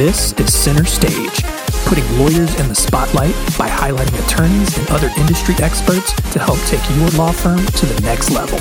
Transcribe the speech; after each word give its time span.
This 0.00 0.32
is 0.40 0.54
Center 0.54 0.86
Stage, 0.86 1.42
putting 1.84 2.18
lawyers 2.18 2.58
in 2.58 2.68
the 2.68 2.74
spotlight 2.74 3.34
by 3.58 3.68
highlighting 3.68 4.18
attorneys 4.24 4.78
and 4.78 4.88
other 4.88 5.10
industry 5.18 5.54
experts 5.58 6.14
to 6.32 6.38
help 6.38 6.58
take 6.60 6.80
your 6.96 7.10
law 7.10 7.32
firm 7.32 7.58
to 7.58 7.84
the 7.84 8.00
next 8.00 8.30
level. 8.30 8.58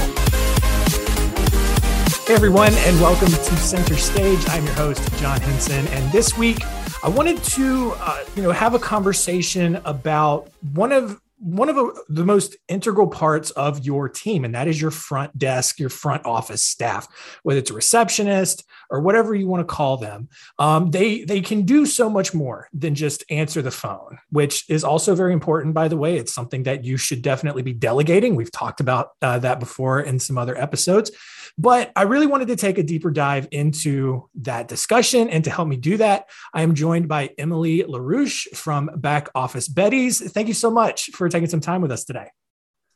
Hey 2.27 2.33
everyone, 2.33 2.73
and 2.73 2.99
welcome 2.99 3.29
to 3.29 3.55
Center 3.55 3.95
Stage. 3.95 4.37
I'm 4.49 4.65
your 4.65 4.73
host, 4.73 5.17
John 5.17 5.39
Henson, 5.39 5.87
and 5.87 6.11
this 6.11 6.37
week 6.37 6.57
I 7.05 7.07
wanted 7.07 7.41
to, 7.41 7.93
uh, 7.99 8.25
you 8.35 8.43
know, 8.43 8.51
have 8.51 8.73
a 8.73 8.79
conversation 8.79 9.77
about 9.85 10.49
one 10.73 10.91
of 10.91 11.21
one 11.39 11.69
of 11.69 11.97
the 12.09 12.25
most 12.25 12.57
integral 12.67 13.07
parts 13.07 13.51
of 13.51 13.85
your 13.85 14.09
team, 14.09 14.43
and 14.43 14.53
that 14.53 14.67
is 14.67 14.81
your 14.81 14.91
front 14.91 15.37
desk, 15.37 15.79
your 15.79 15.89
front 15.89 16.25
office 16.25 16.63
staff, 16.63 17.07
whether 17.43 17.59
it's 17.59 17.71
a 17.71 17.73
receptionist 17.73 18.65
or 18.89 19.01
whatever 19.01 19.33
you 19.33 19.47
want 19.47 19.61
to 19.61 19.73
call 19.73 19.97
them. 19.97 20.27
Um, 20.57 20.91
they 20.91 21.23
they 21.23 21.39
can 21.39 21.61
do 21.61 21.85
so 21.85 22.09
much 22.09 22.33
more 22.33 22.67
than 22.73 22.93
just 22.93 23.23
answer 23.29 23.61
the 23.61 23.71
phone, 23.71 24.19
which 24.29 24.69
is 24.69 24.83
also 24.83 25.15
very 25.15 25.31
important. 25.31 25.73
By 25.73 25.87
the 25.87 25.97
way, 25.97 26.17
it's 26.17 26.33
something 26.33 26.63
that 26.63 26.83
you 26.83 26.97
should 26.97 27.21
definitely 27.21 27.61
be 27.61 27.73
delegating. 27.73 28.35
We've 28.35 28.51
talked 28.51 28.81
about 28.81 29.11
uh, 29.21 29.39
that 29.39 29.59
before 29.59 30.01
in 30.01 30.19
some 30.19 30.37
other 30.37 30.57
episodes. 30.57 31.11
But 31.57 31.91
I 31.95 32.03
really 32.03 32.27
wanted 32.27 32.47
to 32.49 32.55
take 32.55 32.77
a 32.77 32.83
deeper 32.83 33.11
dive 33.11 33.47
into 33.51 34.29
that 34.41 34.67
discussion. 34.67 35.29
And 35.29 35.43
to 35.43 35.49
help 35.49 35.67
me 35.67 35.77
do 35.77 35.97
that, 35.97 36.29
I 36.53 36.61
am 36.61 36.75
joined 36.75 37.07
by 37.07 37.31
Emily 37.37 37.83
LaRouche 37.83 38.55
from 38.55 38.89
Back 38.95 39.29
Office 39.35 39.67
Betties. 39.67 40.31
Thank 40.31 40.47
you 40.47 40.53
so 40.53 40.71
much 40.71 41.09
for 41.13 41.29
taking 41.29 41.49
some 41.49 41.61
time 41.61 41.81
with 41.81 41.91
us 41.91 42.03
today. 42.03 42.27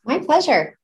My 0.04 0.20
pleasure. 0.20 0.78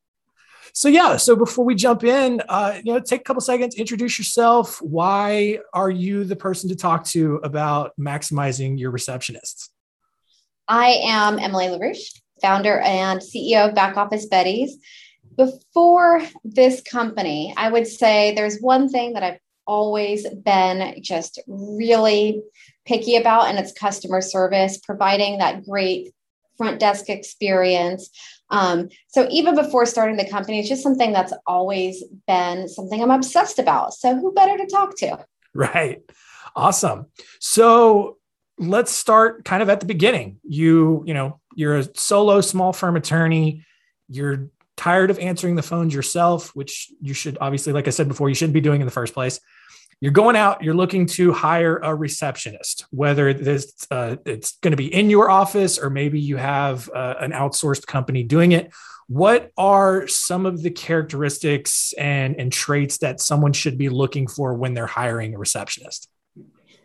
So 0.73 0.87
yeah, 0.87 1.17
so 1.17 1.35
before 1.35 1.65
we 1.65 1.75
jump 1.75 2.03
in, 2.03 2.41
uh, 2.47 2.79
you 2.83 2.93
know, 2.93 2.99
take 2.99 3.21
a 3.21 3.23
couple 3.23 3.41
seconds, 3.41 3.75
introduce 3.75 4.17
yourself. 4.19 4.81
Why 4.81 5.59
are 5.73 5.89
you 5.89 6.23
the 6.23 6.35
person 6.35 6.69
to 6.69 6.75
talk 6.75 7.05
to 7.05 7.37
about 7.43 7.93
maximizing 7.99 8.79
your 8.79 8.91
receptionists? 8.91 9.69
I 10.67 10.99
am 11.03 11.39
Emily 11.39 11.65
LaRouche, 11.65 12.21
founder 12.41 12.79
and 12.79 13.19
CEO 13.19 13.67
of 13.67 13.75
Back 13.75 13.97
Office 13.97 14.27
Betties 14.29 14.71
before 15.39 16.21
this 16.43 16.81
company, 16.81 17.53
I 17.55 17.71
would 17.71 17.87
say 17.87 18.35
there's 18.35 18.59
one 18.59 18.89
thing 18.89 19.13
that 19.13 19.23
I've 19.23 19.39
always 19.65 20.27
been 20.27 21.01
just 21.01 21.39
really 21.47 22.43
picky 22.85 23.15
about, 23.15 23.47
and 23.47 23.57
it's 23.57 23.71
customer 23.71 24.19
service, 24.19 24.77
providing 24.79 25.37
that 25.37 25.63
great 25.63 26.13
front 26.57 26.77
desk 26.77 27.09
experience. 27.09 28.09
Um, 28.49 28.89
so 29.07 29.29
even 29.31 29.55
before 29.55 29.85
starting 29.85 30.17
the 30.17 30.29
company, 30.29 30.59
it's 30.59 30.67
just 30.67 30.83
something 30.83 31.13
that's 31.13 31.31
always 31.47 32.03
been 32.27 32.67
something 32.67 33.01
I'm 33.01 33.09
obsessed 33.09 33.59
about. 33.59 33.93
So 33.93 34.15
who 34.15 34.33
better 34.33 34.57
to 34.57 34.65
talk 34.65 34.97
to? 34.97 35.25
Right. 35.53 36.01
Awesome. 36.53 37.05
So 37.39 38.17
let's 38.57 38.91
start 38.91 39.45
kind 39.45 39.63
of 39.63 39.69
at 39.69 39.79
the 39.79 39.85
beginning. 39.85 40.41
You, 40.43 41.01
you 41.05 41.13
know, 41.13 41.39
you're 41.55 41.77
a 41.77 41.87
solo 41.95 42.41
small 42.41 42.73
firm 42.73 42.97
attorney. 42.97 43.63
You're 44.09 44.49
tired 44.79 45.11
of 45.11 45.19
answering 45.19 45.55
the 45.55 45.61
phones 45.61 45.93
yourself, 45.93 46.55
which 46.55 46.89
you 47.01 47.13
should 47.13 47.37
obviously, 47.41 47.73
like 47.73 47.87
I 47.87 47.91
said 47.91 48.07
before, 48.07 48.29
you 48.29 48.35
shouldn't 48.35 48.53
be 48.53 48.61
doing 48.61 48.79
in 48.79 48.87
the 48.87 48.91
first 48.91 49.13
place. 49.13 49.41
You're 49.99 50.13
going 50.13 50.37
out, 50.37 50.63
you're 50.63 50.73
looking 50.73 51.05
to 51.07 51.33
hire 51.33 51.79
a 51.79 51.93
receptionist, 51.93 52.85
whether 52.89 53.33
this, 53.33 53.85
uh, 53.91 54.15
it's 54.25 54.53
going 54.59 54.71
to 54.71 54.77
be 54.77 54.87
in 54.93 55.09
your 55.09 55.29
office 55.29 55.77
or 55.77 55.89
maybe 55.89 56.21
you 56.21 56.37
have 56.37 56.89
uh, 56.95 57.15
an 57.19 57.33
outsourced 57.33 57.87
company 57.87 58.23
doing 58.23 58.53
it. 58.53 58.71
What 59.07 59.51
are 59.57 60.07
some 60.07 60.45
of 60.45 60.63
the 60.63 60.71
characteristics 60.71 61.93
and, 61.97 62.39
and 62.39 62.49
traits 62.49 62.99
that 62.99 63.19
someone 63.19 63.51
should 63.51 63.77
be 63.77 63.89
looking 63.89 64.27
for 64.27 64.53
when 64.53 64.75
they're 64.75 64.87
hiring 64.87 65.35
a 65.35 65.37
receptionist? 65.37 66.07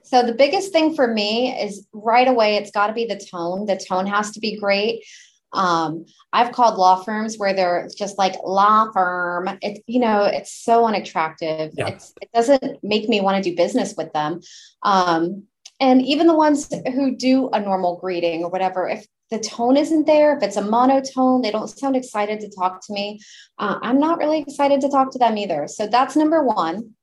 So 0.03 0.25
the 0.25 0.35
biggest 0.35 0.73
thing 0.73 0.97
for 0.97 1.07
me 1.07 1.57
is 1.63 1.87
right 1.93 2.27
away, 2.27 2.57
it's 2.57 2.73
got 2.73 2.89
to 2.89 2.93
be 2.93 3.07
the 3.07 3.25
tone. 3.31 3.67
The 3.67 3.77
tone 3.77 4.07
has 4.07 4.33
to 4.33 4.41
be 4.41 4.59
great. 4.59 5.05
Um, 5.55 6.05
I've 6.33 6.53
called 6.53 6.77
law 6.77 7.03
firms 7.03 7.37
where 7.37 7.55
they're 7.55 7.89
just 7.97 8.19
like 8.19 8.35
law 8.45 8.91
firm. 8.93 9.59
It's 9.63 9.81
you 9.87 10.01
know 10.01 10.25
it's 10.25 10.53
so 10.53 10.87
unattractive. 10.87 11.73
Yeah. 11.77 11.89
It's, 11.89 12.13
it 12.21 12.31
doesn't 12.35 12.83
make 12.83 13.09
me 13.09 13.21
want 13.21 13.43
to 13.43 13.51
do 13.51 13.57
business 13.57 13.95
with 13.97 14.13
them. 14.13 14.41
Um, 14.83 15.45
and 15.81 16.03
even 16.03 16.27
the 16.27 16.35
ones 16.37 16.73
who 16.95 17.17
do 17.17 17.49
a 17.51 17.61
normal 17.61 17.97
greeting 17.97 18.45
or 18.45 18.51
whatever, 18.51 18.89
if 18.89 19.07
the 19.31 19.39
tone 19.39 19.77
isn't 19.77 20.07
there, 20.07 20.37
if 20.37 20.43
it's 20.43 20.57
a 20.57 20.63
monotone, 20.63 21.43
they 21.43 21.51
don't 21.51 21.69
sound 21.69 21.97
excited 21.97 22.41
to 22.41 22.51
talk 22.51 22.81
to 22.87 22.93
me. 22.93 23.21
Uh, 23.59 23.79
I'm 23.83 23.99
not 23.99 24.19
really 24.19 24.41
excited 24.41 24.81
to 24.83 24.89
talk 24.89 25.11
to 25.13 25.19
them 25.19 25.37
either. 25.37 25.67
So 25.67 25.87
that's 25.87 26.15
number 26.15 26.45
one. 26.45 26.95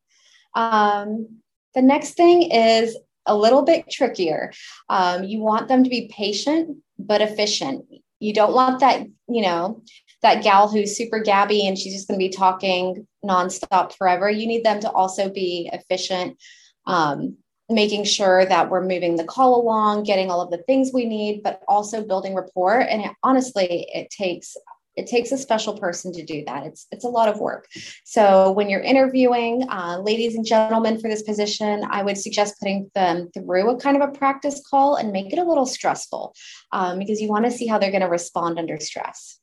Um, 0.56 1.40
the 1.74 1.82
next 1.82 2.14
thing 2.14 2.52
is 2.52 2.98
a 3.26 3.36
little 3.36 3.64
bit 3.64 3.90
trickier. 3.90 4.52
Um, 4.90 5.24
you 5.24 5.40
want 5.40 5.68
them 5.68 5.84
to 5.84 5.90
be 5.90 6.12
patient 6.14 6.78
but 6.98 7.22
efficient. 7.22 7.86
You 8.22 8.34
don't 8.34 8.54
want 8.54 8.80
that, 8.80 9.06
you 9.28 9.42
know, 9.42 9.84
that 10.22 10.44
gal 10.44 10.70
who's 10.70 10.96
super 10.96 11.20
gabby 11.20 11.68
and 11.68 11.78
she's 11.78 11.94
just 11.94 12.08
going 12.08 12.20
to 12.20 12.24
be 12.24 12.30
talking 12.30 13.08
nonstop 13.26 13.98
forever. 13.98 14.30
You 14.30 14.48
need 14.48 14.64
them 14.64 14.80
to 14.82 14.92
also 14.92 15.30
be 15.30 15.70
efficient, 15.74 16.38
um, 16.86 17.38
making 17.70 18.04
sure 18.04 18.46
that 18.46 18.70
we're 18.70 18.86
moving 18.86 19.16
the 19.16 19.24
call 19.24 19.59
along, 19.59 20.04
getting 20.04 20.30
all 20.30 20.42
of 20.42 20.52
the 20.52 20.64
things 20.64 20.92
we 20.94 21.06
need, 21.06 21.42
but 21.42 21.62
also 21.68 22.06
building 22.06 22.36
rapport. 22.36 22.80
And 22.80 23.02
it, 23.02 23.12
honestly, 23.24 23.88
it 23.94 24.09
takes 24.12 24.56
it 24.96 25.07
takes 25.07 25.31
a 25.31 25.38
special 25.38 25.78
person 25.78 26.12
to 26.13 26.24
do 26.24 26.44
that. 26.46 26.66
It's 26.66 26.88
it's 26.91 27.06
a 27.06 27.09
lot 27.09 27.29
of 27.29 27.40
work. 27.40 27.68
So 28.03 28.52
when 28.52 28.69
you're 28.69 28.81
interviewing, 28.81 29.68
uh, 29.69 30.00
ladies 30.02 30.35
and 30.35 30.46
gentlemen, 30.46 31.00
for 31.00 31.07
this 31.07 31.24
position, 31.24 31.84
I 31.90 32.03
would 32.03 32.18
suggest 32.18 32.59
putting 32.59 32.91
them 32.94 33.29
through 33.34 33.69
a 33.69 33.79
kind 33.79 34.02
of 34.02 34.07
a 34.07 34.12
practice 34.12 34.62
call 34.69 34.96
and 34.96 35.12
make 35.12 35.31
it 35.31 35.40
a 35.40 35.44
little 35.44 35.66
stressful 35.66 36.35
um, 36.72 37.00
because 37.00 37.22
you 37.22 37.29
want 37.29 37.46
to 37.46 37.52
see 37.52 37.68
how 37.68 37.78
they're 37.78 37.91
going 37.91 38.02
to 38.02 38.07
respond 38.07 38.59
under 38.59 38.79
stress. 38.79 39.40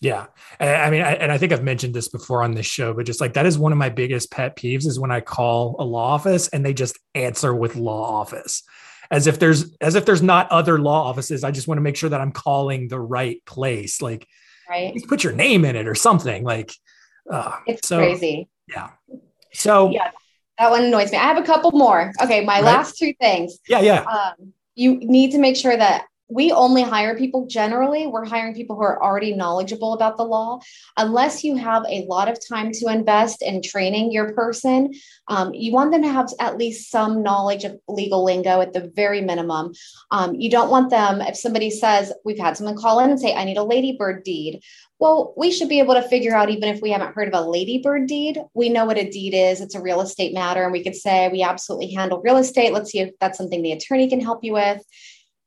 Yeah. 0.00 0.26
I 0.58 0.88
mean, 0.88 1.02
I, 1.02 1.12
and 1.12 1.30
I 1.30 1.36
think 1.36 1.52
I've 1.52 1.62
mentioned 1.62 1.92
this 1.92 2.08
before 2.08 2.42
on 2.42 2.54
this 2.54 2.64
show, 2.64 2.94
but 2.94 3.04
just 3.04 3.20
like 3.20 3.34
that 3.34 3.44
is 3.44 3.58
one 3.58 3.70
of 3.70 3.76
my 3.76 3.90
biggest 3.90 4.30
pet 4.30 4.56
peeves 4.56 4.86
is 4.86 4.98
when 4.98 5.10
I 5.10 5.20
call 5.20 5.76
a 5.78 5.84
law 5.84 6.14
office 6.14 6.48
and 6.48 6.64
they 6.64 6.72
just 6.72 6.98
answer 7.14 7.54
with 7.54 7.76
law 7.76 8.18
office 8.20 8.62
as 9.10 9.26
if 9.26 9.38
there's 9.38 9.76
as 9.80 9.96
if 9.96 10.06
there's 10.06 10.22
not 10.22 10.50
other 10.50 10.78
law 10.78 11.04
offices. 11.04 11.44
I 11.44 11.50
just 11.50 11.68
want 11.68 11.76
to 11.78 11.82
make 11.82 11.96
sure 11.96 12.10
that 12.10 12.20
I'm 12.20 12.32
calling 12.32 12.88
the 12.88 13.00
right 13.00 13.44
place. 13.44 14.00
Like 14.00 14.26
right? 14.70 14.96
put 15.08 15.24
your 15.24 15.32
name 15.32 15.64
in 15.64 15.76
it 15.76 15.86
or 15.86 15.94
something 15.94 16.44
like. 16.44 16.72
Uh, 17.30 17.56
it's 17.66 17.86
so, 17.86 17.98
crazy. 17.98 18.48
Yeah. 18.68 18.90
So 19.52 19.90
yeah, 19.90 20.10
that 20.58 20.70
one 20.70 20.84
annoys 20.84 21.12
me. 21.12 21.18
I 21.18 21.22
have 21.22 21.36
a 21.36 21.42
couple 21.42 21.72
more. 21.72 22.12
Okay, 22.22 22.44
my 22.44 22.54
right? 22.54 22.64
last 22.64 22.96
two 22.96 23.12
things. 23.20 23.58
Yeah, 23.68 23.80
yeah. 23.80 24.02
Um, 24.02 24.52
you 24.74 24.96
need 24.96 25.32
to 25.32 25.38
make 25.38 25.56
sure 25.56 25.76
that 25.76 26.06
we 26.30 26.52
only 26.52 26.82
hire 26.82 27.16
people 27.16 27.46
generally 27.46 28.06
we're 28.06 28.24
hiring 28.24 28.54
people 28.54 28.76
who 28.76 28.82
are 28.82 29.02
already 29.02 29.34
knowledgeable 29.34 29.92
about 29.92 30.16
the 30.16 30.22
law 30.22 30.58
unless 30.96 31.42
you 31.42 31.56
have 31.56 31.84
a 31.88 32.04
lot 32.06 32.28
of 32.28 32.38
time 32.48 32.70
to 32.72 32.86
invest 32.86 33.42
in 33.42 33.62
training 33.62 34.12
your 34.12 34.32
person 34.34 34.92
um, 35.28 35.52
you 35.54 35.72
want 35.72 35.90
them 35.90 36.02
to 36.02 36.08
have 36.08 36.28
at 36.38 36.56
least 36.56 36.90
some 36.90 37.22
knowledge 37.22 37.64
of 37.64 37.78
legal 37.88 38.24
lingo 38.24 38.60
at 38.60 38.72
the 38.72 38.90
very 38.94 39.20
minimum 39.20 39.72
um, 40.10 40.34
you 40.34 40.50
don't 40.50 40.70
want 40.70 40.90
them 40.90 41.20
if 41.20 41.36
somebody 41.36 41.70
says 41.70 42.12
we've 42.24 42.38
had 42.38 42.56
someone 42.56 42.76
call 42.76 43.00
in 43.00 43.10
and 43.10 43.20
say 43.20 43.34
i 43.34 43.44
need 43.44 43.56
a 43.56 43.62
ladybird 43.62 44.22
deed 44.22 44.60
well, 45.00 45.32
we 45.34 45.50
should 45.50 45.70
be 45.70 45.78
able 45.78 45.94
to 45.94 46.02
figure 46.02 46.36
out, 46.36 46.50
even 46.50 46.68
if 46.68 46.82
we 46.82 46.90
haven't 46.90 47.14
heard 47.14 47.26
of 47.26 47.32
a 47.32 47.40
ladybird 47.40 48.06
deed, 48.06 48.38
we 48.52 48.68
know 48.68 48.84
what 48.84 48.98
a 48.98 49.10
deed 49.10 49.32
is. 49.32 49.62
It's 49.62 49.74
a 49.74 49.80
real 49.80 50.02
estate 50.02 50.34
matter. 50.34 50.62
And 50.62 50.72
we 50.72 50.84
could 50.84 50.94
say, 50.94 51.30
we 51.30 51.42
absolutely 51.42 51.94
handle 51.94 52.20
real 52.22 52.36
estate. 52.36 52.74
Let's 52.74 52.90
see 52.90 53.00
if 53.00 53.18
that's 53.18 53.38
something 53.38 53.62
the 53.62 53.72
attorney 53.72 54.10
can 54.10 54.20
help 54.20 54.44
you 54.44 54.52
with 54.52 54.82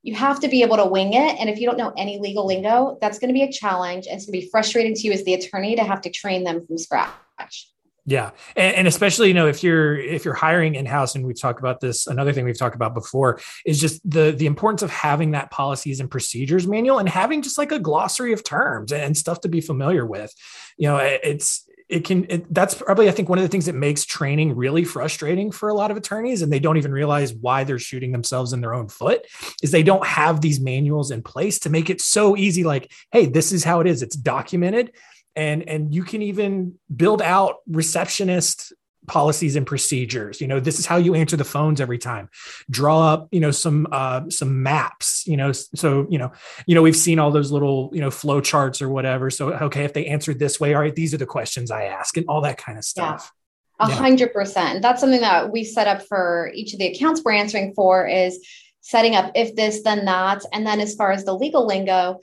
you 0.04 0.14
have 0.14 0.38
to 0.40 0.48
be 0.48 0.62
able 0.62 0.76
to 0.76 0.84
wing 0.84 1.14
it. 1.14 1.36
And 1.40 1.48
if 1.48 1.58
you 1.58 1.66
don't 1.66 1.78
know 1.78 1.92
any 1.96 2.20
legal 2.20 2.46
lingo, 2.46 2.98
that's 3.00 3.18
going 3.18 3.28
to 3.28 3.34
be 3.34 3.42
a 3.42 3.50
challenge. 3.50 4.06
And 4.06 4.16
it's 4.16 4.26
going 4.26 4.38
to 4.38 4.44
be 4.44 4.50
frustrating 4.50 4.94
to 4.94 5.00
you 5.00 5.12
as 5.12 5.24
the 5.24 5.32
attorney 5.32 5.76
to 5.76 5.82
have 5.82 6.02
to 6.02 6.10
train 6.10 6.44
them 6.44 6.64
from 6.64 6.76
scratch. 6.76 7.70
Yeah. 8.06 8.32
And, 8.54 8.76
and, 8.76 8.86
especially, 8.86 9.28
you 9.28 9.34
know, 9.34 9.46
if 9.46 9.62
you're 9.62 9.98
if 9.98 10.26
you're 10.26 10.34
hiring 10.34 10.74
in-house, 10.74 11.14
and 11.14 11.26
we've 11.26 11.40
talked 11.40 11.58
about 11.58 11.80
this, 11.80 12.06
another 12.06 12.34
thing 12.34 12.44
we've 12.44 12.58
talked 12.58 12.76
about 12.76 12.92
before 12.92 13.40
is 13.64 13.80
just 13.80 13.98
the 14.08 14.30
the 14.30 14.44
importance 14.44 14.82
of 14.82 14.90
having 14.90 15.30
that 15.30 15.50
policies 15.50 16.00
and 16.00 16.10
procedures 16.10 16.66
manual 16.66 16.98
and 16.98 17.08
having 17.08 17.40
just 17.40 17.56
like 17.56 17.72
a 17.72 17.78
glossary 17.78 18.34
of 18.34 18.44
terms 18.44 18.92
and 18.92 19.16
stuff 19.16 19.40
to 19.40 19.48
be 19.48 19.62
familiar 19.62 20.04
with. 20.04 20.34
You 20.76 20.88
know, 20.88 20.98
it's 20.98 21.66
it 21.88 22.04
can 22.04 22.24
it, 22.30 22.52
that's 22.54 22.74
probably 22.74 23.08
i 23.08 23.10
think 23.10 23.28
one 23.28 23.38
of 23.38 23.42
the 23.42 23.48
things 23.48 23.66
that 23.66 23.74
makes 23.74 24.04
training 24.04 24.54
really 24.54 24.84
frustrating 24.84 25.50
for 25.50 25.68
a 25.68 25.74
lot 25.74 25.90
of 25.90 25.96
attorneys 25.96 26.40
and 26.40 26.52
they 26.52 26.58
don't 26.58 26.76
even 26.76 26.92
realize 26.92 27.34
why 27.34 27.64
they're 27.64 27.78
shooting 27.78 28.12
themselves 28.12 28.52
in 28.52 28.60
their 28.60 28.72
own 28.72 28.88
foot 28.88 29.26
is 29.62 29.70
they 29.70 29.82
don't 29.82 30.06
have 30.06 30.40
these 30.40 30.60
manuals 30.60 31.10
in 31.10 31.22
place 31.22 31.58
to 31.58 31.68
make 31.68 31.90
it 31.90 32.00
so 32.00 32.36
easy 32.36 32.64
like 32.64 32.90
hey 33.10 33.26
this 33.26 33.52
is 33.52 33.64
how 33.64 33.80
it 33.80 33.86
is 33.86 34.02
it's 34.02 34.16
documented. 34.16 34.92
And 35.36 35.68
and 35.68 35.92
you 35.92 36.04
can 36.04 36.22
even 36.22 36.78
build 36.94 37.20
out 37.20 37.56
receptionist 37.68 38.72
policies 39.06 39.56
and 39.56 39.66
procedures. 39.66 40.40
You 40.40 40.46
know 40.46 40.60
this 40.60 40.78
is 40.78 40.86
how 40.86 40.96
you 40.96 41.14
answer 41.14 41.36
the 41.36 41.44
phones 41.44 41.80
every 41.80 41.98
time. 41.98 42.28
Draw 42.70 43.12
up 43.12 43.28
you 43.30 43.40
know 43.40 43.50
some 43.50 43.86
uh 43.92 44.28
some 44.28 44.62
maps 44.62 45.24
you 45.26 45.36
know 45.36 45.52
so 45.52 46.06
you 46.08 46.18
know 46.18 46.32
you 46.66 46.74
know 46.74 46.82
we've 46.82 46.96
seen 46.96 47.18
all 47.18 47.30
those 47.30 47.50
little 47.50 47.90
you 47.92 48.00
know 48.00 48.10
flow 48.10 48.40
charts 48.40 48.80
or 48.80 48.88
whatever. 48.88 49.30
So 49.30 49.52
okay 49.54 49.84
if 49.84 49.92
they 49.92 50.06
answered 50.06 50.38
this 50.38 50.58
way 50.60 50.74
all 50.74 50.80
right 50.80 50.94
these 50.94 51.14
are 51.14 51.18
the 51.18 51.26
questions 51.26 51.70
i 51.70 51.84
ask 51.84 52.16
and 52.16 52.26
all 52.28 52.40
that 52.42 52.58
kind 52.58 52.78
of 52.78 52.84
stuff. 52.84 53.32
A 53.80 53.90
hundred 53.90 54.32
percent. 54.32 54.82
That's 54.82 55.00
something 55.00 55.20
that 55.20 55.50
we 55.50 55.64
set 55.64 55.88
up 55.88 56.06
for 56.06 56.50
each 56.54 56.72
of 56.72 56.78
the 56.78 56.86
accounts 56.86 57.22
we're 57.24 57.32
answering 57.32 57.74
for 57.74 58.06
is 58.06 58.38
setting 58.80 59.16
up 59.16 59.32
if 59.34 59.56
this, 59.56 59.82
then 59.82 60.04
that. 60.04 60.42
And 60.52 60.66
then 60.66 60.80
as 60.80 60.94
far 60.94 61.10
as 61.10 61.24
the 61.24 61.34
legal 61.34 61.66
lingo, 61.66 62.20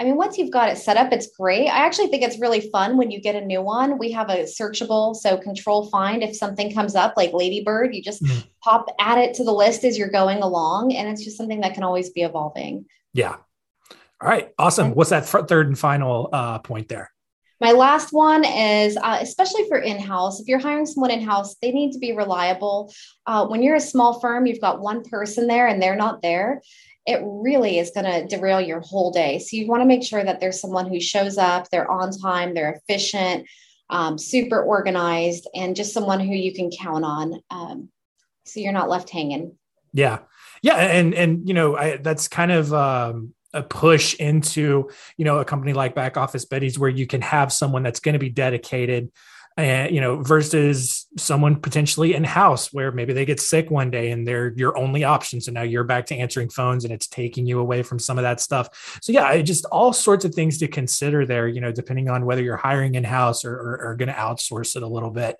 I 0.00 0.04
mean, 0.04 0.16
once 0.16 0.36
you've 0.36 0.50
got 0.50 0.70
it 0.70 0.76
set 0.76 0.96
up, 0.96 1.12
it's 1.12 1.28
great. 1.38 1.68
I 1.68 1.86
actually 1.86 2.08
think 2.08 2.24
it's 2.24 2.40
really 2.40 2.68
fun 2.70 2.96
when 2.96 3.12
you 3.12 3.20
get 3.20 3.36
a 3.36 3.40
new 3.40 3.62
one. 3.62 3.96
We 3.96 4.10
have 4.10 4.28
a 4.28 4.42
searchable, 4.42 5.14
so 5.14 5.36
control 5.36 5.88
find. 5.88 6.22
If 6.22 6.34
something 6.34 6.74
comes 6.74 6.96
up 6.96 7.14
like 7.16 7.32
Ladybird, 7.32 7.94
you 7.94 8.02
just 8.02 8.22
mm. 8.22 8.44
pop 8.62 8.86
add 8.98 9.18
it 9.18 9.34
to 9.34 9.44
the 9.44 9.52
list 9.52 9.84
as 9.84 9.96
you're 9.96 10.10
going 10.10 10.38
along. 10.42 10.92
And 10.92 11.08
it's 11.08 11.22
just 11.22 11.36
something 11.36 11.60
that 11.60 11.74
can 11.74 11.84
always 11.84 12.10
be 12.10 12.22
evolving. 12.22 12.86
Yeah. 13.12 13.36
All 14.20 14.28
right. 14.28 14.50
Awesome. 14.58 14.94
What's 14.94 15.10
that 15.10 15.26
third 15.26 15.68
and 15.68 15.78
final 15.78 16.28
uh, 16.32 16.58
point 16.58 16.88
there? 16.88 17.13
My 17.64 17.72
last 17.72 18.12
one 18.12 18.44
is, 18.44 18.98
uh, 18.98 19.16
especially 19.22 19.66
for 19.68 19.78
in 19.78 19.98
house, 19.98 20.38
if 20.38 20.46
you're 20.46 20.58
hiring 20.58 20.84
someone 20.84 21.10
in 21.10 21.22
house, 21.22 21.56
they 21.62 21.72
need 21.72 21.92
to 21.92 21.98
be 21.98 22.12
reliable. 22.12 22.92
Uh, 23.24 23.46
when 23.46 23.62
you're 23.62 23.76
a 23.76 23.80
small 23.80 24.20
firm, 24.20 24.44
you've 24.44 24.60
got 24.60 24.82
one 24.82 25.02
person 25.02 25.46
there 25.46 25.66
and 25.66 25.80
they're 25.80 25.96
not 25.96 26.20
there. 26.20 26.60
It 27.06 27.20
really 27.24 27.78
is 27.78 27.90
going 27.90 28.04
to 28.04 28.26
derail 28.26 28.60
your 28.60 28.80
whole 28.80 29.12
day. 29.12 29.38
So 29.38 29.56
you 29.56 29.66
want 29.66 29.80
to 29.80 29.86
make 29.86 30.02
sure 30.02 30.22
that 30.22 30.40
there's 30.40 30.60
someone 30.60 30.86
who 30.86 31.00
shows 31.00 31.38
up, 31.38 31.70
they're 31.70 31.90
on 31.90 32.10
time, 32.12 32.52
they're 32.52 32.74
efficient, 32.74 33.46
um, 33.88 34.18
super 34.18 34.62
organized, 34.62 35.48
and 35.54 35.74
just 35.74 35.94
someone 35.94 36.20
who 36.20 36.34
you 36.34 36.52
can 36.52 36.70
count 36.70 37.06
on. 37.06 37.40
Um, 37.50 37.88
so 38.44 38.60
you're 38.60 38.72
not 38.72 38.90
left 38.90 39.08
hanging. 39.08 39.56
Yeah. 39.94 40.18
Yeah. 40.60 40.76
And, 40.76 41.14
and, 41.14 41.48
you 41.48 41.54
know, 41.54 41.78
I, 41.78 41.96
that's 41.96 42.28
kind 42.28 42.52
of, 42.52 42.74
um, 42.74 43.33
a 43.54 43.62
push 43.62 44.14
into 44.14 44.90
you 45.16 45.24
know 45.24 45.38
a 45.38 45.44
company 45.44 45.72
like 45.72 45.94
Back 45.94 46.16
Office 46.16 46.44
Betties 46.44 46.78
where 46.78 46.90
you 46.90 47.06
can 47.06 47.22
have 47.22 47.52
someone 47.52 47.82
that's 47.82 48.00
going 48.00 48.14
to 48.14 48.18
be 48.18 48.30
dedicated 48.30 49.10
and 49.56 49.94
you 49.94 50.00
know 50.00 50.20
versus 50.20 51.06
someone 51.16 51.60
potentially 51.60 52.14
in 52.14 52.24
house 52.24 52.72
where 52.72 52.90
maybe 52.90 53.12
they 53.12 53.24
get 53.24 53.38
sick 53.38 53.70
one 53.70 53.88
day 53.88 54.10
and 54.10 54.26
they're 54.26 54.52
your 54.56 54.76
only 54.76 55.04
option. 55.04 55.40
So 55.40 55.52
now 55.52 55.62
you're 55.62 55.84
back 55.84 56.06
to 56.06 56.16
answering 56.16 56.48
phones 56.48 56.84
and 56.84 56.92
it's 56.92 57.06
taking 57.06 57.46
you 57.46 57.60
away 57.60 57.82
from 57.84 58.00
some 58.00 58.18
of 58.18 58.22
that 58.22 58.40
stuff. 58.40 58.98
So 59.00 59.12
yeah 59.12 59.40
just 59.42 59.64
all 59.66 59.92
sorts 59.92 60.24
of 60.24 60.34
things 60.34 60.58
to 60.58 60.68
consider 60.68 61.24
there 61.24 61.46
you 61.46 61.60
know 61.60 61.70
depending 61.70 62.10
on 62.10 62.26
whether 62.26 62.42
you're 62.42 62.56
hiring 62.56 62.96
in 62.96 63.04
house 63.04 63.44
or, 63.44 63.54
or, 63.54 63.80
or 63.82 63.96
going 63.96 64.08
to 64.08 64.14
outsource 64.14 64.74
it 64.74 64.82
a 64.82 64.88
little 64.88 65.10
bit. 65.10 65.36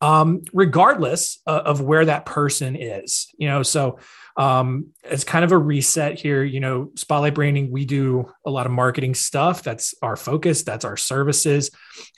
Um, 0.00 0.42
regardless 0.52 1.40
of 1.46 1.80
where 1.80 2.04
that 2.04 2.26
person 2.26 2.74
is 2.74 3.28
you 3.38 3.48
know 3.48 3.62
so 3.62 3.98
um, 4.36 4.88
it's 5.04 5.24
kind 5.24 5.44
of 5.44 5.52
a 5.52 5.58
reset 5.58 6.18
here. 6.18 6.42
You 6.42 6.60
know, 6.60 6.90
Spotlight 6.94 7.34
Branding, 7.34 7.70
we 7.70 7.84
do 7.84 8.32
a 8.46 8.50
lot 8.50 8.66
of 8.66 8.72
marketing 8.72 9.14
stuff. 9.14 9.62
That's 9.62 9.94
our 10.02 10.16
focus, 10.16 10.62
that's 10.62 10.84
our 10.84 10.96
services. 10.96 11.70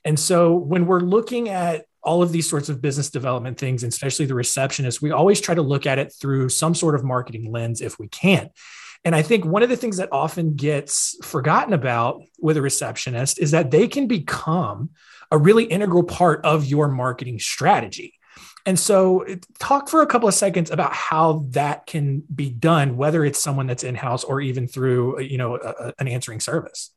And 0.05 0.19
so 0.19 0.55
when 0.55 0.87
we're 0.87 1.01
looking 1.01 1.49
at 1.49 1.87
all 2.03 2.23
of 2.23 2.33
these 2.33 2.49
sorts 2.49 2.69
of 2.69 2.83
business 2.83 3.11
development 3.11 3.59
things, 3.59 3.83
and 3.83 3.93
especially 3.93 4.27
the 4.27 4.35
receptionist, 4.35 5.03
we 5.03 5.11
always 5.11 5.41
try 5.41 5.55
to 5.55 5.63
look 5.63 5.87
at 5.87 5.99
it 5.99 6.13
through 6.21 6.51
some 6.51 6.75
sort 6.75 6.95
of 6.95 7.03
marketing 7.03 7.51
lens 7.51 7.81
if 7.81 7.99
we 7.99 8.09
can. 8.09 8.51
And 9.05 9.15
I 9.15 9.23
think 9.23 9.45
one 9.45 9.63
of 9.63 9.69
the 9.69 9.77
things 9.77 9.99
that 9.99 10.09
often 10.13 10.55
gets 10.55 11.17
forgotten 11.23 11.75
about 11.75 12.23
with 12.39 12.57
a 12.57 12.63
receptionist 12.63 13.39
is 13.39 13.51
that 13.51 13.71
they 13.71 13.87
can 13.87 14.07
become 14.07 14.91
a 15.31 15.39
really 15.39 15.65
integral 15.65 16.05
part 16.05 16.45
of 16.45 16.65
your 16.65 16.89
marketing 16.89 17.39
strategy. 17.39 18.15
And 18.67 18.79
so, 18.79 19.27
talk 19.59 19.89
for 19.89 20.01
a 20.01 20.07
couple 20.07 20.29
of 20.29 20.35
seconds 20.35 20.71
about 20.71 20.93
how 20.93 21.45
that 21.51 21.87
can 21.87 22.23
be 22.35 22.49
done, 22.51 22.97
whether 22.97 23.25
it's 23.25 23.43
someone 23.43 23.67
that's 23.67 23.85
in 23.85 23.95
house 23.95 24.25
or 24.25 24.41
even 24.41 24.67
through, 24.67 25.21
you 25.21 25.37
know, 25.37 25.57
a, 25.57 25.93
an 25.99 26.09
answering 26.09 26.41
service. 26.41 26.91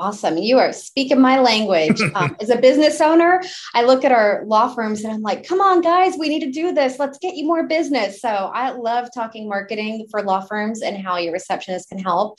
Awesome. 0.00 0.38
You 0.38 0.58
are 0.58 0.72
speaking 0.72 1.20
my 1.20 1.38
language. 1.40 2.00
Um, 2.14 2.36
as 2.40 2.50
a 2.50 2.56
business 2.56 3.00
owner, 3.00 3.40
I 3.72 3.84
look 3.84 4.04
at 4.04 4.12
our 4.12 4.42
law 4.44 4.74
firms 4.74 5.04
and 5.04 5.12
I'm 5.12 5.22
like, 5.22 5.46
come 5.46 5.60
on, 5.60 5.80
guys, 5.80 6.16
we 6.18 6.28
need 6.28 6.40
to 6.40 6.50
do 6.50 6.72
this. 6.72 6.98
Let's 6.98 7.18
get 7.18 7.36
you 7.36 7.46
more 7.46 7.66
business. 7.66 8.20
So 8.20 8.28
I 8.28 8.70
love 8.70 9.08
talking 9.14 9.48
marketing 9.48 10.06
for 10.10 10.22
law 10.22 10.40
firms 10.40 10.82
and 10.82 10.96
how 10.96 11.18
your 11.18 11.32
receptionist 11.32 11.88
can 11.88 11.98
help. 11.98 12.38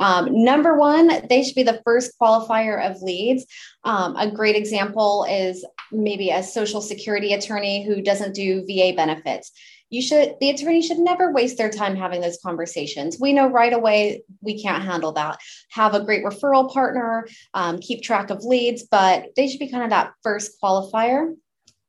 Um, 0.00 0.44
number 0.44 0.76
one, 0.76 1.26
they 1.28 1.44
should 1.44 1.54
be 1.54 1.62
the 1.62 1.80
first 1.84 2.18
qualifier 2.20 2.90
of 2.90 3.02
leads. 3.02 3.46
Um, 3.84 4.16
a 4.16 4.30
great 4.30 4.56
example 4.56 5.26
is 5.28 5.64
maybe 5.92 6.30
a 6.30 6.42
social 6.42 6.80
security 6.80 7.34
attorney 7.34 7.84
who 7.84 8.02
doesn't 8.02 8.34
do 8.34 8.64
VA 8.66 8.92
benefits. 8.96 9.52
You 9.90 10.00
should, 10.00 10.36
the 10.40 10.50
attorney 10.50 10.82
should 10.82 11.00
never 11.00 11.32
waste 11.32 11.58
their 11.58 11.68
time 11.68 11.96
having 11.96 12.20
those 12.20 12.38
conversations. 12.44 13.18
We 13.20 13.32
know 13.32 13.48
right 13.48 13.72
away 13.72 14.22
we 14.40 14.62
can't 14.62 14.84
handle 14.84 15.12
that. 15.12 15.38
Have 15.70 15.94
a 15.94 16.04
great 16.04 16.24
referral 16.24 16.72
partner, 16.72 17.26
um, 17.54 17.80
keep 17.80 18.02
track 18.02 18.30
of 18.30 18.44
leads, 18.44 18.84
but 18.84 19.26
they 19.36 19.48
should 19.48 19.58
be 19.58 19.68
kind 19.68 19.84
of 19.84 19.90
that 19.90 20.12
first 20.22 20.52
qualifier. 20.62 21.34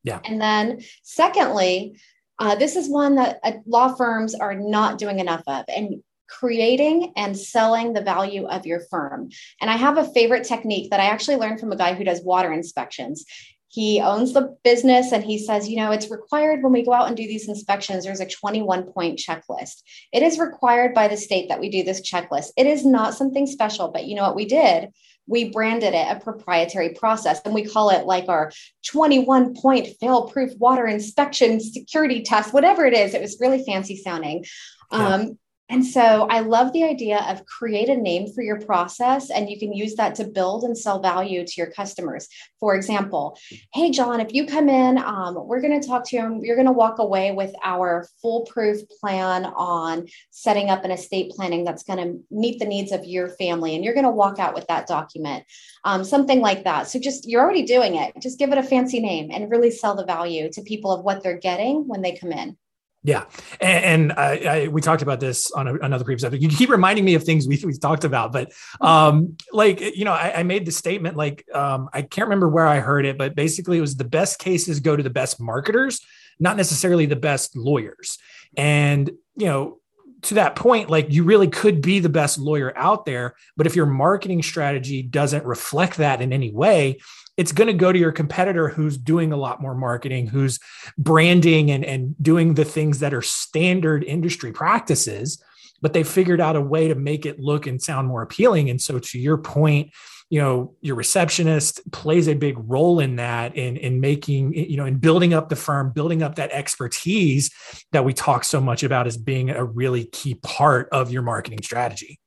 Yeah. 0.04 0.20
And 0.24 0.40
then, 0.40 0.82
secondly, 1.04 1.96
uh, 2.40 2.56
this 2.56 2.74
is 2.74 2.88
one 2.88 3.14
that 3.14 3.38
uh, 3.44 3.52
law 3.66 3.94
firms 3.94 4.34
are 4.34 4.54
not 4.54 4.98
doing 4.98 5.20
enough 5.20 5.44
of. 5.46 5.64
And 5.68 6.02
creating 6.28 7.12
and 7.16 7.38
selling 7.38 7.92
the 7.92 8.02
value 8.02 8.46
of 8.46 8.66
your 8.66 8.80
firm. 8.90 9.28
And 9.60 9.70
I 9.70 9.76
have 9.76 9.98
a 9.98 10.12
favorite 10.12 10.44
technique 10.44 10.90
that 10.90 11.00
I 11.00 11.06
actually 11.06 11.36
learned 11.36 11.60
from 11.60 11.72
a 11.72 11.76
guy 11.76 11.94
who 11.94 12.04
does 12.04 12.22
water 12.22 12.52
inspections. 12.52 13.24
He 13.68 14.02
owns 14.02 14.34
the 14.34 14.54
business 14.64 15.12
and 15.12 15.24
he 15.24 15.38
says, 15.38 15.66
you 15.66 15.76
know, 15.76 15.92
it's 15.92 16.10
required 16.10 16.62
when 16.62 16.72
we 16.72 16.84
go 16.84 16.92
out 16.92 17.08
and 17.08 17.16
do 17.16 17.26
these 17.26 17.48
inspections, 17.48 18.04
there's 18.04 18.20
a 18.20 18.28
21 18.28 18.92
point 18.92 19.18
checklist. 19.18 19.82
It 20.12 20.22
is 20.22 20.38
required 20.38 20.92
by 20.92 21.08
the 21.08 21.16
state 21.16 21.48
that 21.48 21.58
we 21.58 21.70
do 21.70 21.82
this 21.82 22.02
checklist. 22.02 22.48
It 22.58 22.66
is 22.66 22.84
not 22.84 23.14
something 23.14 23.46
special, 23.46 23.88
but 23.88 24.04
you 24.04 24.14
know 24.14 24.24
what 24.24 24.36
we 24.36 24.44
did? 24.44 24.90
We 25.26 25.48
branded 25.48 25.94
it 25.94 26.06
a 26.10 26.20
proprietary 26.20 26.90
process 26.90 27.40
and 27.46 27.54
we 27.54 27.64
call 27.64 27.88
it 27.88 28.04
like 28.04 28.28
our 28.28 28.52
21 28.86 29.54
point 29.54 29.88
fail 30.00 30.28
proof 30.28 30.52
water 30.58 30.86
inspection 30.86 31.58
security 31.58 32.22
test, 32.22 32.52
whatever 32.52 32.84
it 32.84 32.92
is. 32.92 33.14
It 33.14 33.22
was 33.22 33.38
really 33.40 33.64
fancy 33.64 33.96
sounding. 33.96 34.44
Yeah. 34.92 35.14
Um, 35.14 35.38
and 35.72 35.86
so 35.86 36.26
I 36.28 36.40
love 36.40 36.74
the 36.74 36.84
idea 36.84 37.24
of 37.30 37.46
create 37.46 37.88
a 37.88 37.96
name 37.96 38.30
for 38.30 38.42
your 38.42 38.60
process 38.60 39.30
and 39.30 39.48
you 39.48 39.58
can 39.58 39.72
use 39.72 39.94
that 39.94 40.14
to 40.16 40.24
build 40.24 40.64
and 40.64 40.76
sell 40.76 41.00
value 41.00 41.46
to 41.46 41.52
your 41.56 41.70
customers. 41.70 42.28
For 42.60 42.74
example, 42.74 43.38
hey, 43.72 43.90
John, 43.90 44.20
if 44.20 44.34
you 44.34 44.44
come 44.44 44.68
in, 44.68 44.98
um, 44.98 45.34
we're 45.34 45.62
going 45.62 45.80
to 45.80 45.88
talk 45.88 46.06
to 46.08 46.16
you, 46.16 46.40
you're 46.42 46.56
going 46.56 46.66
to 46.66 46.72
walk 46.72 46.98
away 46.98 47.32
with 47.32 47.54
our 47.64 48.06
foolproof 48.20 48.80
plan 49.00 49.46
on 49.46 50.08
setting 50.30 50.68
up 50.68 50.84
an 50.84 50.90
estate 50.90 51.30
planning 51.30 51.64
that's 51.64 51.84
going 51.84 51.98
to 51.98 52.22
meet 52.30 52.58
the 52.58 52.66
needs 52.66 52.92
of 52.92 53.06
your 53.06 53.30
family. 53.30 53.74
And 53.74 53.82
you're 53.82 53.94
going 53.94 54.04
to 54.04 54.10
walk 54.10 54.38
out 54.38 54.52
with 54.54 54.66
that 54.66 54.86
document, 54.86 55.44
um, 55.84 56.04
something 56.04 56.42
like 56.42 56.64
that. 56.64 56.88
So 56.88 56.98
just, 56.98 57.26
you're 57.26 57.40
already 57.40 57.62
doing 57.62 57.96
it. 57.96 58.12
Just 58.20 58.38
give 58.38 58.52
it 58.52 58.58
a 58.58 58.62
fancy 58.62 59.00
name 59.00 59.30
and 59.32 59.50
really 59.50 59.70
sell 59.70 59.96
the 59.96 60.04
value 60.04 60.52
to 60.52 60.60
people 60.60 60.92
of 60.92 61.02
what 61.02 61.22
they're 61.22 61.38
getting 61.38 61.88
when 61.88 62.02
they 62.02 62.12
come 62.14 62.30
in. 62.30 62.58
Yeah, 63.04 63.24
and, 63.60 63.84
and 63.84 64.12
I, 64.12 64.36
I, 64.36 64.68
we 64.68 64.80
talked 64.80 65.02
about 65.02 65.18
this 65.18 65.50
on 65.50 65.66
a, 65.66 65.74
another 65.74 66.04
previous 66.04 66.22
episode. 66.22 66.40
You 66.40 66.48
keep 66.48 66.70
reminding 66.70 67.04
me 67.04 67.14
of 67.14 67.24
things 67.24 67.48
we 67.48 67.60
we 67.64 67.76
talked 67.76 68.04
about, 68.04 68.30
but 68.30 68.50
mm-hmm. 68.50 68.86
um, 68.86 69.36
like 69.52 69.80
you 69.80 70.04
know, 70.04 70.12
I, 70.12 70.40
I 70.40 70.42
made 70.44 70.66
the 70.66 70.72
statement 70.72 71.16
like 71.16 71.44
um, 71.52 71.88
I 71.92 72.02
can't 72.02 72.26
remember 72.26 72.48
where 72.48 72.66
I 72.66 72.78
heard 72.78 73.04
it, 73.04 73.18
but 73.18 73.34
basically 73.34 73.78
it 73.78 73.80
was 73.80 73.96
the 73.96 74.04
best 74.04 74.38
cases 74.38 74.78
go 74.78 74.94
to 74.94 75.02
the 75.02 75.10
best 75.10 75.40
marketers, 75.40 76.00
not 76.38 76.56
necessarily 76.56 77.06
the 77.06 77.16
best 77.16 77.56
lawyers. 77.56 78.18
And 78.56 79.10
you 79.36 79.46
know, 79.46 79.80
to 80.22 80.34
that 80.34 80.54
point, 80.54 80.88
like 80.88 81.10
you 81.10 81.24
really 81.24 81.48
could 81.48 81.82
be 81.82 81.98
the 81.98 82.08
best 82.08 82.38
lawyer 82.38 82.72
out 82.76 83.04
there, 83.04 83.34
but 83.56 83.66
if 83.66 83.74
your 83.74 83.86
marketing 83.86 84.42
strategy 84.42 85.02
doesn't 85.02 85.44
reflect 85.44 85.96
that 85.96 86.22
in 86.22 86.32
any 86.32 86.52
way, 86.52 86.98
it's 87.36 87.52
going 87.52 87.68
to 87.68 87.74
go 87.74 87.92
to 87.92 87.98
your 87.98 88.12
competitor 88.12 88.68
who's 88.68 88.96
doing 88.96 89.32
a 89.32 89.36
lot 89.36 89.62
more 89.62 89.74
marketing, 89.74 90.26
who's 90.26 90.58
branding 90.98 91.70
and, 91.70 91.84
and 91.84 92.14
doing 92.22 92.54
the 92.54 92.64
things 92.64 92.98
that 92.98 93.14
are 93.14 93.22
standard 93.22 94.04
industry 94.04 94.52
practices, 94.52 95.42
but 95.80 95.92
they 95.92 96.04
figured 96.04 96.40
out 96.40 96.56
a 96.56 96.60
way 96.60 96.88
to 96.88 96.94
make 96.94 97.24
it 97.24 97.40
look 97.40 97.66
and 97.66 97.82
sound 97.82 98.08
more 98.08 98.22
appealing. 98.22 98.68
And 98.70 98.80
so, 98.80 98.98
to 98.98 99.18
your 99.18 99.38
point, 99.38 99.92
you 100.32 100.40
know 100.40 100.74
your 100.80 100.96
receptionist 100.96 101.92
plays 101.92 102.26
a 102.26 102.32
big 102.32 102.56
role 102.58 103.00
in 103.00 103.16
that 103.16 103.54
in 103.54 103.76
in 103.76 104.00
making 104.00 104.54
you 104.54 104.78
know 104.78 104.86
in 104.86 104.96
building 104.96 105.34
up 105.34 105.50
the 105.50 105.56
firm 105.56 105.92
building 105.92 106.22
up 106.22 106.36
that 106.36 106.50
expertise 106.52 107.50
that 107.92 108.06
we 108.06 108.14
talk 108.14 108.42
so 108.42 108.58
much 108.58 108.82
about 108.82 109.06
as 109.06 109.18
being 109.18 109.50
a 109.50 109.62
really 109.62 110.06
key 110.06 110.34
part 110.36 110.88
of 110.90 111.12
your 111.12 111.20
marketing 111.20 111.60
strategy 111.62 112.18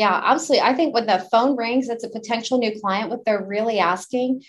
yeah, 0.00 0.18
absolutely. 0.24 0.66
I 0.66 0.72
think 0.72 0.94
when 0.94 1.04
the 1.04 1.18
phone 1.30 1.58
rings, 1.58 1.90
it's 1.90 2.04
a 2.04 2.08
potential 2.08 2.56
new 2.56 2.80
client. 2.80 3.10
What 3.10 3.26
they're 3.26 3.44
really 3.44 3.80
asking, 3.80 4.42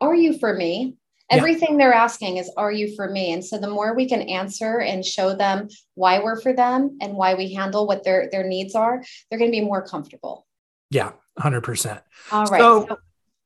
are 0.00 0.16
you 0.16 0.36
for 0.36 0.52
me? 0.52 0.96
Everything 1.30 1.72
yeah. 1.72 1.76
they're 1.78 1.92
asking 1.92 2.38
is, 2.38 2.50
are 2.56 2.72
you 2.72 2.92
for 2.96 3.08
me? 3.08 3.32
And 3.32 3.44
so 3.44 3.56
the 3.56 3.70
more 3.70 3.94
we 3.94 4.08
can 4.08 4.22
answer 4.22 4.80
and 4.80 5.04
show 5.04 5.32
them 5.32 5.68
why 5.94 6.18
we're 6.18 6.40
for 6.40 6.52
them 6.52 6.98
and 7.00 7.14
why 7.14 7.34
we 7.34 7.54
handle 7.54 7.86
what 7.86 8.02
their, 8.02 8.28
their 8.32 8.42
needs 8.42 8.74
are, 8.74 9.00
they're 9.30 9.38
going 9.38 9.52
to 9.52 9.56
be 9.56 9.64
more 9.64 9.86
comfortable. 9.86 10.44
Yeah, 10.90 11.12
100%. 11.38 12.02
All 12.32 12.46
right. 12.46 12.60
So, 12.60 12.86
so 12.88 12.98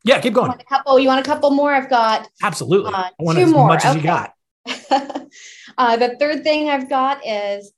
yeah, 0.02 0.18
keep 0.18 0.32
going. 0.32 0.50
a 0.52 0.64
couple, 0.64 0.98
you 0.98 1.08
want 1.08 1.20
a 1.20 1.28
couple 1.28 1.50
more? 1.50 1.74
I've 1.74 1.90
got 1.90 2.26
absolutely. 2.42 2.94
Uh, 2.94 2.96
I 2.96 3.10
want 3.18 3.36
two 3.36 3.44
as 3.44 3.50
more. 3.50 3.68
much 3.68 3.84
as 3.84 3.96
you 3.96 4.02
got. 4.02 4.32
uh, 5.76 5.96
the 5.98 6.16
third 6.18 6.42
thing 6.42 6.70
I've 6.70 6.88
got 6.88 7.20
is 7.26 7.70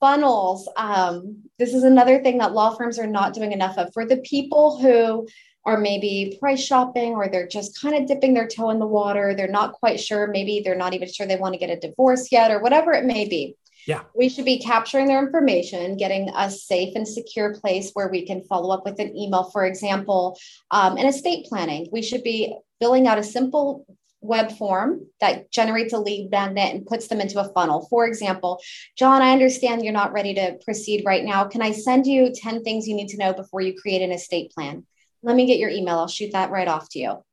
funnels. 0.00 0.68
Um, 0.76 1.42
this 1.58 1.74
is 1.74 1.82
another 1.82 2.22
thing 2.22 2.38
that 2.38 2.52
law 2.52 2.74
firms 2.74 2.98
are 2.98 3.06
not 3.06 3.34
doing 3.34 3.52
enough 3.52 3.78
of. 3.78 3.92
For 3.92 4.06
the 4.06 4.18
people 4.18 4.78
who 4.78 5.26
are 5.68 5.78
maybe 5.78 6.36
price 6.40 6.64
shopping 6.64 7.12
or 7.12 7.28
they're 7.28 7.46
just 7.46 7.78
kind 7.80 7.94
of 7.94 8.06
dipping 8.06 8.32
their 8.32 8.48
toe 8.48 8.70
in 8.70 8.78
the 8.78 8.86
water. 8.86 9.34
They're 9.34 9.48
not 9.48 9.74
quite 9.74 10.00
sure. 10.00 10.26
Maybe 10.26 10.62
they're 10.64 10.74
not 10.74 10.94
even 10.94 11.12
sure 11.12 11.26
they 11.26 11.36
want 11.36 11.52
to 11.52 11.58
get 11.58 11.68
a 11.68 11.78
divorce 11.78 12.32
yet 12.32 12.50
or 12.50 12.60
whatever 12.60 12.92
it 12.92 13.04
may 13.04 13.28
be. 13.28 13.54
Yeah. 13.86 14.02
We 14.14 14.28
should 14.28 14.44
be 14.46 14.58
capturing 14.58 15.06
their 15.06 15.22
information, 15.22 15.96
getting 15.96 16.30
a 16.36 16.50
safe 16.50 16.94
and 16.94 17.06
secure 17.06 17.54
place 17.54 17.90
where 17.92 18.08
we 18.08 18.26
can 18.26 18.42
follow 18.44 18.74
up 18.74 18.84
with 18.84 18.98
an 18.98 19.16
email, 19.16 19.44
for 19.44 19.66
example, 19.66 20.38
um, 20.70 20.96
in 20.96 21.06
estate 21.06 21.46
planning. 21.46 21.88
We 21.92 22.02
should 22.02 22.22
be 22.22 22.54
filling 22.80 23.06
out 23.06 23.18
a 23.18 23.24
simple 23.24 23.86
web 24.20 24.50
form 24.52 25.06
that 25.20 25.50
generates 25.50 25.92
a 25.92 25.98
lead 25.98 26.30
magnet 26.30 26.74
and 26.74 26.86
puts 26.86 27.08
them 27.08 27.20
into 27.20 27.40
a 27.40 27.52
funnel. 27.52 27.86
For 27.88 28.06
example, 28.06 28.60
John, 28.96 29.22
I 29.22 29.30
understand 29.32 29.84
you're 29.84 29.92
not 29.92 30.12
ready 30.12 30.34
to 30.34 30.58
proceed 30.64 31.04
right 31.06 31.24
now. 31.24 31.44
Can 31.44 31.62
I 31.62 31.72
send 31.72 32.06
you 32.06 32.32
10 32.34 32.64
things 32.64 32.88
you 32.88 32.96
need 32.96 33.08
to 33.08 33.18
know 33.18 33.32
before 33.32 33.60
you 33.60 33.78
create 33.78 34.02
an 34.02 34.12
estate 34.12 34.50
plan? 34.52 34.84
Let 35.22 35.36
me 35.36 35.46
get 35.46 35.58
your 35.58 35.70
email. 35.70 35.98
I'll 35.98 36.08
shoot 36.08 36.32
that 36.32 36.50
right 36.50 36.68
off 36.68 36.88
to 36.90 36.98
you. 36.98 37.24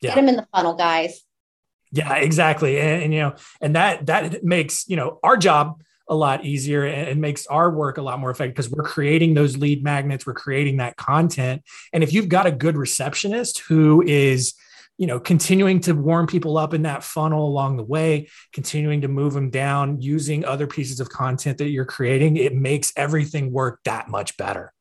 Yeah. 0.00 0.10
Get 0.10 0.16
them 0.16 0.28
in 0.28 0.36
the 0.36 0.46
funnel, 0.54 0.74
guys. 0.74 1.22
Yeah, 1.92 2.14
exactly. 2.16 2.80
And, 2.80 3.04
and, 3.04 3.14
you 3.14 3.20
know, 3.20 3.34
and 3.60 3.76
that 3.76 4.06
that 4.06 4.42
makes, 4.42 4.88
you 4.88 4.96
know, 4.96 5.20
our 5.22 5.36
job 5.36 5.80
a 6.08 6.14
lot 6.14 6.44
easier 6.44 6.84
and, 6.84 7.08
and 7.08 7.20
makes 7.20 7.46
our 7.46 7.70
work 7.70 7.98
a 7.98 8.02
lot 8.02 8.18
more 8.18 8.30
effective 8.30 8.54
because 8.54 8.70
we're 8.70 8.82
creating 8.82 9.34
those 9.34 9.56
lead 9.56 9.82
magnets, 9.82 10.26
we're 10.26 10.34
creating 10.34 10.78
that 10.78 10.96
content. 10.96 11.62
And 11.92 12.02
if 12.02 12.12
you've 12.12 12.28
got 12.28 12.46
a 12.46 12.50
good 12.50 12.76
receptionist 12.76 13.60
who 13.60 14.02
is 14.02 14.54
you 14.98 15.06
know 15.06 15.18
continuing 15.18 15.80
to 15.80 15.92
warm 15.92 16.26
people 16.26 16.56
up 16.56 16.74
in 16.74 16.82
that 16.82 17.02
funnel 17.02 17.46
along 17.46 17.76
the 17.76 17.82
way 17.82 18.28
continuing 18.52 19.00
to 19.00 19.08
move 19.08 19.32
them 19.32 19.50
down 19.50 20.00
using 20.00 20.44
other 20.44 20.66
pieces 20.66 21.00
of 21.00 21.08
content 21.08 21.58
that 21.58 21.68
you're 21.68 21.84
creating 21.84 22.36
it 22.36 22.54
makes 22.54 22.92
everything 22.96 23.52
work 23.52 23.80
that 23.84 24.08
much 24.08 24.36
better 24.36 24.72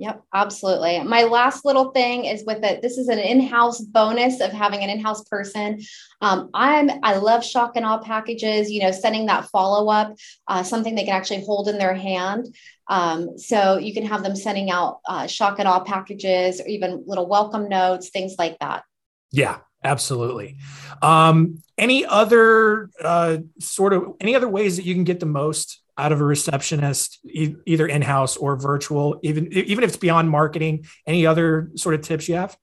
Yep, 0.00 0.22
absolutely. 0.32 1.02
My 1.02 1.24
last 1.24 1.66
little 1.66 1.90
thing 1.90 2.24
is 2.24 2.42
with 2.46 2.64
it. 2.64 2.80
This 2.80 2.96
is 2.96 3.08
an 3.08 3.18
in-house 3.18 3.82
bonus 3.82 4.40
of 4.40 4.50
having 4.50 4.82
an 4.82 4.88
in-house 4.88 5.24
person. 5.24 5.78
Um, 6.22 6.48
I'm 6.54 6.90
I 7.02 7.16
love 7.16 7.44
shock 7.44 7.72
and 7.76 7.84
awe 7.84 7.98
packages. 7.98 8.70
You 8.70 8.80
know, 8.80 8.92
sending 8.92 9.26
that 9.26 9.50
follow-up, 9.50 10.16
uh, 10.48 10.62
something 10.62 10.94
they 10.94 11.04
can 11.04 11.14
actually 11.14 11.44
hold 11.44 11.68
in 11.68 11.76
their 11.76 11.92
hand. 11.92 12.46
Um, 12.88 13.36
so 13.36 13.76
you 13.76 13.92
can 13.92 14.06
have 14.06 14.22
them 14.22 14.36
sending 14.36 14.70
out 14.70 15.00
uh, 15.06 15.26
shock 15.26 15.58
and 15.58 15.68
awe 15.68 15.84
packages, 15.84 16.62
or 16.62 16.66
even 16.66 17.04
little 17.06 17.28
welcome 17.28 17.68
notes, 17.68 18.08
things 18.08 18.36
like 18.38 18.58
that. 18.60 18.84
Yeah, 19.32 19.58
absolutely. 19.84 20.58
Um, 21.02 21.62
any 21.78 22.04
other 22.04 22.90
uh, 23.02 23.38
sort 23.58 23.92
of 23.92 24.14
any 24.20 24.34
other 24.34 24.48
ways 24.48 24.76
that 24.76 24.84
you 24.84 24.94
can 24.94 25.04
get 25.04 25.20
the 25.20 25.26
most 25.26 25.80
out 25.96 26.12
of 26.12 26.20
a 26.20 26.24
receptionist, 26.24 27.18
e- 27.24 27.54
either 27.66 27.86
in 27.86 28.02
house 28.02 28.36
or 28.36 28.56
virtual, 28.56 29.20
even 29.22 29.52
even 29.52 29.84
if 29.84 29.90
it's 29.90 29.96
beyond 29.96 30.30
marketing? 30.30 30.86
Any 31.06 31.26
other 31.26 31.70
sort 31.76 31.94
of 31.94 32.02
tips 32.02 32.28
you 32.28 32.36
have? 32.36 32.56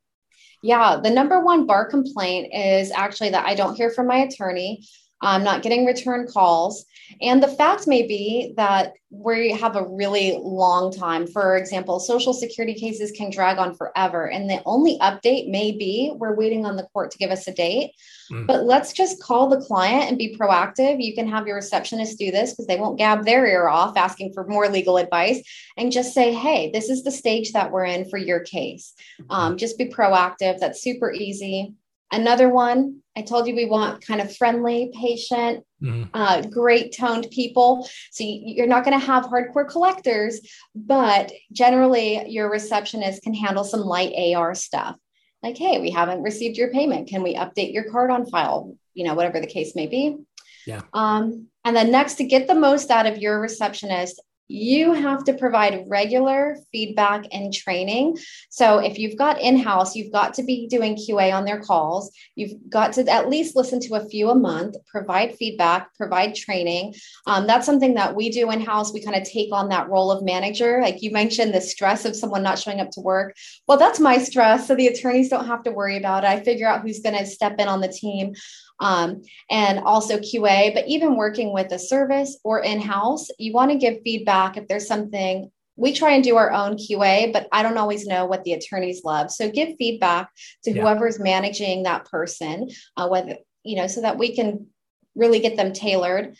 Yeah, 0.63 0.99
the 1.01 1.09
number 1.09 1.39
one 1.39 1.67
bar 1.67 1.89
complaint 1.89 2.53
is 2.53 2.91
actually 2.91 3.29
that 3.29 3.45
I 3.45 3.55
don't 3.55 3.75
hear 3.75 3.89
from 3.89 4.07
my 4.07 4.17
attorney. 4.17 4.83
I'm 5.21 5.43
not 5.43 5.63
getting 5.63 5.85
return 5.85 6.27
calls. 6.27 6.85
And 7.21 7.41
the 7.41 7.47
fact 7.47 7.87
may 7.87 8.05
be 8.05 8.53
that 8.57 8.93
we 9.09 9.51
have 9.51 9.75
a 9.75 9.87
really 9.87 10.37
long 10.41 10.91
time. 10.91 11.25
For 11.25 11.55
example, 11.55 11.99
social 11.99 12.33
security 12.33 12.73
cases 12.73 13.11
can 13.11 13.31
drag 13.31 13.57
on 13.57 13.73
forever. 13.73 14.29
And 14.29 14.49
the 14.49 14.61
only 14.65 14.99
update 14.99 15.49
may 15.49 15.71
be 15.71 16.13
we're 16.15 16.35
waiting 16.35 16.65
on 16.65 16.75
the 16.75 16.87
court 16.93 17.11
to 17.11 17.17
give 17.17 17.31
us 17.31 17.47
a 17.47 17.53
date. 17.53 17.93
Mm. 18.31 18.45
But 18.45 18.65
let's 18.65 18.91
just 18.91 19.21
call 19.23 19.47
the 19.47 19.61
client 19.61 20.09
and 20.09 20.17
be 20.17 20.35
proactive. 20.37 21.01
You 21.01 21.15
can 21.15 21.27
have 21.29 21.47
your 21.47 21.55
receptionist 21.55 22.19
do 22.19 22.29
this 22.29 22.51
because 22.51 22.67
they 22.67 22.77
won't 22.77 22.97
gab 22.97 23.25
their 23.25 23.47
ear 23.47 23.69
off 23.69 23.97
asking 23.97 24.33
for 24.33 24.45
more 24.45 24.67
legal 24.67 24.97
advice 24.97 25.41
and 25.77 25.91
just 25.91 26.13
say, 26.13 26.33
hey, 26.33 26.69
this 26.71 26.89
is 26.89 27.03
the 27.03 27.11
stage 27.11 27.53
that 27.53 27.71
we're 27.71 27.85
in 27.85 28.09
for 28.09 28.17
your 28.17 28.41
case. 28.41 28.93
Um, 29.29 29.57
just 29.57 29.77
be 29.77 29.85
proactive. 29.85 30.59
That's 30.59 30.81
super 30.81 31.11
easy. 31.11 31.73
Another 32.11 32.49
one, 32.49 33.01
I 33.17 33.21
told 33.21 33.47
you 33.47 33.55
we 33.55 33.65
want 33.65 34.05
kind 34.05 34.21
of 34.21 34.35
friendly, 34.35 34.91
patient, 34.93 35.65
mm-hmm. 35.81 36.03
uh, 36.13 36.41
great 36.43 36.95
toned 36.95 37.27
people. 37.31 37.89
So 38.11 38.23
you're 38.25 38.67
not 38.67 38.85
going 38.85 38.97
to 38.97 39.05
have 39.05 39.25
hardcore 39.25 39.67
collectors, 39.67 40.39
but 40.75 41.31
generally 41.51 42.29
your 42.29 42.49
receptionist 42.49 43.23
can 43.23 43.33
handle 43.33 43.63
some 43.63 43.81
light 43.81 44.13
AR 44.35 44.55
stuff. 44.55 44.95
Like, 45.43 45.57
hey, 45.57 45.79
we 45.79 45.91
haven't 45.91 46.23
received 46.23 46.57
your 46.57 46.71
payment. 46.71 47.09
Can 47.09 47.23
we 47.23 47.35
update 47.35 47.73
your 47.73 47.89
card 47.91 48.11
on 48.11 48.25
file? 48.25 48.75
You 48.93 49.05
know, 49.05 49.13
whatever 49.13 49.39
the 49.39 49.47
case 49.47 49.75
may 49.75 49.87
be. 49.87 50.17
Yeah. 50.65 50.81
Um, 50.93 51.47
and 51.63 51.75
then 51.75 51.91
next, 51.91 52.15
to 52.15 52.23
get 52.23 52.47
the 52.47 52.55
most 52.55 52.91
out 52.91 53.05
of 53.05 53.17
your 53.17 53.39
receptionist, 53.39 54.21
you 54.47 54.93
have 54.93 55.23
to 55.25 55.33
provide 55.33 55.85
regular 55.87 56.57
feedback 56.71 57.25
and 57.31 57.53
training. 57.53 58.17
So 58.49 58.79
if 58.79 58.97
you've 58.97 59.17
got 59.17 59.41
in-house, 59.41 59.95
you've 59.95 60.11
got 60.11 60.33
to 60.35 60.43
be 60.43 60.67
doing 60.67 60.95
QA 60.95 61.33
on 61.33 61.45
their 61.45 61.59
calls. 61.59 62.11
You've 62.35 62.53
got 62.69 62.93
to 62.93 63.07
at 63.11 63.29
least 63.29 63.55
listen 63.55 63.79
to 63.81 63.95
a 63.95 64.05
few 64.07 64.29
a 64.29 64.35
month, 64.35 64.75
provide 64.87 65.35
feedback, 65.35 65.93
provide 65.95 66.35
training. 66.35 66.95
Um, 67.25 67.47
that's 67.47 67.65
something 67.65 67.95
that 67.95 68.15
we 68.15 68.29
do 68.29 68.49
in-house. 68.51 68.93
We 68.93 69.03
kind 69.03 69.17
of 69.17 69.27
take 69.27 69.51
on 69.51 69.69
that 69.69 69.89
role 69.89 70.11
of 70.11 70.23
manager. 70.23 70.79
Like 70.81 71.01
you 71.01 71.11
mentioned, 71.11 71.53
the 71.53 71.61
stress 71.61 72.05
of 72.05 72.15
someone 72.15 72.43
not 72.43 72.59
showing 72.59 72.79
up 72.79 72.91
to 72.91 73.01
work. 73.01 73.35
Well, 73.67 73.77
that's 73.77 73.99
my 73.99 74.17
stress. 74.17 74.67
So 74.67 74.75
the 74.75 74.87
attorneys 74.87 75.29
don't 75.29 75.47
have 75.47 75.63
to 75.63 75.71
worry 75.71 75.97
about 75.97 76.23
it. 76.23 76.27
I 76.27 76.39
figure 76.39 76.67
out 76.67 76.81
who's 76.81 77.01
going 77.01 77.17
to 77.17 77.25
step 77.25 77.55
in 77.59 77.67
on 77.67 77.81
the 77.81 77.87
team 77.87 78.33
um, 78.79 79.21
and 79.49 79.79
also 79.79 80.19
QA. 80.19 80.73
But 80.73 80.87
even 80.87 81.15
working 81.15 81.53
with 81.53 81.71
a 81.71 81.79
service 81.79 82.37
or 82.43 82.61
in 82.61 82.79
house, 82.79 83.27
you 83.37 83.53
want 83.53 83.71
to 83.71 83.77
give 83.77 84.01
feedback 84.03 84.57
if 84.57 84.67
there's 84.67 84.87
something. 84.87 85.51
We 85.75 85.93
try 85.93 86.13
and 86.13 86.23
do 86.23 86.37
our 86.37 86.51
own 86.51 86.75
QA, 86.75 87.31
but 87.31 87.47
I 87.51 87.61
don't 87.61 87.77
always 87.77 88.07
know 88.07 88.25
what 88.25 88.43
the 88.43 88.53
attorneys 88.53 89.03
love. 89.03 89.29
So 89.31 89.51
give 89.51 89.77
feedback 89.77 90.29
to 90.63 90.71
yeah. 90.71 90.81
whoever's 90.81 91.19
managing 91.19 91.83
that 91.83 92.05
person, 92.05 92.69
uh, 92.95 93.07
whether 93.07 93.37
you 93.63 93.75
know, 93.75 93.87
so 93.87 94.01
that 94.01 94.17
we 94.17 94.35
can 94.35 94.67
really 95.15 95.39
get 95.39 95.57
them 95.57 95.73
tailored. 95.73 96.35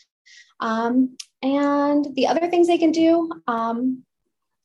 Um, 0.59 1.17
and 1.43 2.07
the 2.15 2.27
other 2.27 2.49
things 2.49 2.67
they 2.67 2.77
can 2.77 2.91
do, 2.91 3.29
um, 3.47 4.03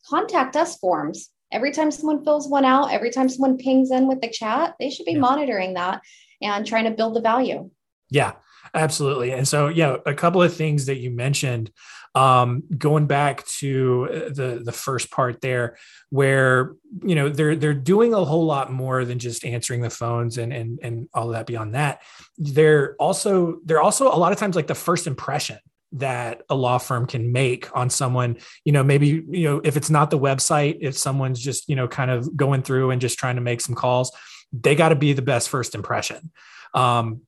contact 0.08 0.56
us 0.56 0.78
forms. 0.78 1.28
Every 1.50 1.72
time 1.72 1.90
someone 1.90 2.24
fills 2.24 2.48
one 2.48 2.64
out, 2.64 2.92
every 2.92 3.10
time 3.10 3.28
someone 3.28 3.58
pings 3.58 3.90
in 3.90 4.06
with 4.06 4.20
the 4.20 4.30
chat, 4.30 4.74
they 4.78 4.88
should 4.88 5.04
be 5.04 5.12
yeah. 5.12 5.18
monitoring 5.18 5.74
that 5.74 6.00
and 6.42 6.66
trying 6.66 6.84
to 6.84 6.90
build 6.90 7.14
the 7.14 7.20
value. 7.20 7.70
Yeah, 8.10 8.32
absolutely. 8.74 9.32
And 9.32 9.46
so, 9.46 9.68
yeah, 9.68 9.96
a 10.06 10.14
couple 10.14 10.42
of 10.42 10.54
things 10.54 10.86
that 10.86 10.98
you 10.98 11.10
mentioned, 11.10 11.70
um, 12.14 12.64
going 12.76 13.06
back 13.06 13.46
to 13.58 14.08
uh, 14.10 14.18
the 14.28 14.60
the 14.62 14.72
first 14.72 15.10
part 15.10 15.40
there, 15.40 15.78
where 16.10 16.74
you 17.02 17.14
know 17.14 17.30
they're 17.30 17.56
they're 17.56 17.72
doing 17.72 18.12
a 18.12 18.22
whole 18.22 18.44
lot 18.44 18.70
more 18.70 19.04
than 19.06 19.18
just 19.18 19.46
answering 19.46 19.80
the 19.80 19.88
phones 19.88 20.36
and 20.36 20.52
and 20.52 20.78
and 20.82 21.08
all 21.14 21.28
that. 21.28 21.46
Beyond 21.46 21.74
that, 21.74 22.02
they're 22.36 22.96
also 22.96 23.60
they're 23.64 23.80
also 23.80 24.08
a 24.08 24.18
lot 24.18 24.32
of 24.32 24.38
times 24.38 24.56
like 24.56 24.66
the 24.66 24.74
first 24.74 25.06
impression 25.06 25.58
that 25.92 26.42
a 26.48 26.54
law 26.54 26.78
firm 26.78 27.06
can 27.06 27.32
make 27.32 27.74
on 27.76 27.90
someone 27.90 28.38
you 28.64 28.72
know 28.72 28.82
maybe 28.82 29.22
you 29.28 29.44
know 29.44 29.60
if 29.62 29.76
it's 29.76 29.90
not 29.90 30.10
the 30.10 30.18
website 30.18 30.78
if 30.80 30.96
someone's 30.96 31.38
just 31.38 31.68
you 31.68 31.76
know 31.76 31.86
kind 31.86 32.10
of 32.10 32.34
going 32.34 32.62
through 32.62 32.90
and 32.90 33.00
just 33.00 33.18
trying 33.18 33.36
to 33.36 33.42
make 33.42 33.60
some 33.60 33.74
calls 33.74 34.10
they 34.52 34.74
got 34.74 34.90
to 34.90 34.96
be 34.96 35.12
the 35.12 35.22
best 35.22 35.48
first 35.48 35.74
impression. 35.74 36.30
Um, 36.74 37.22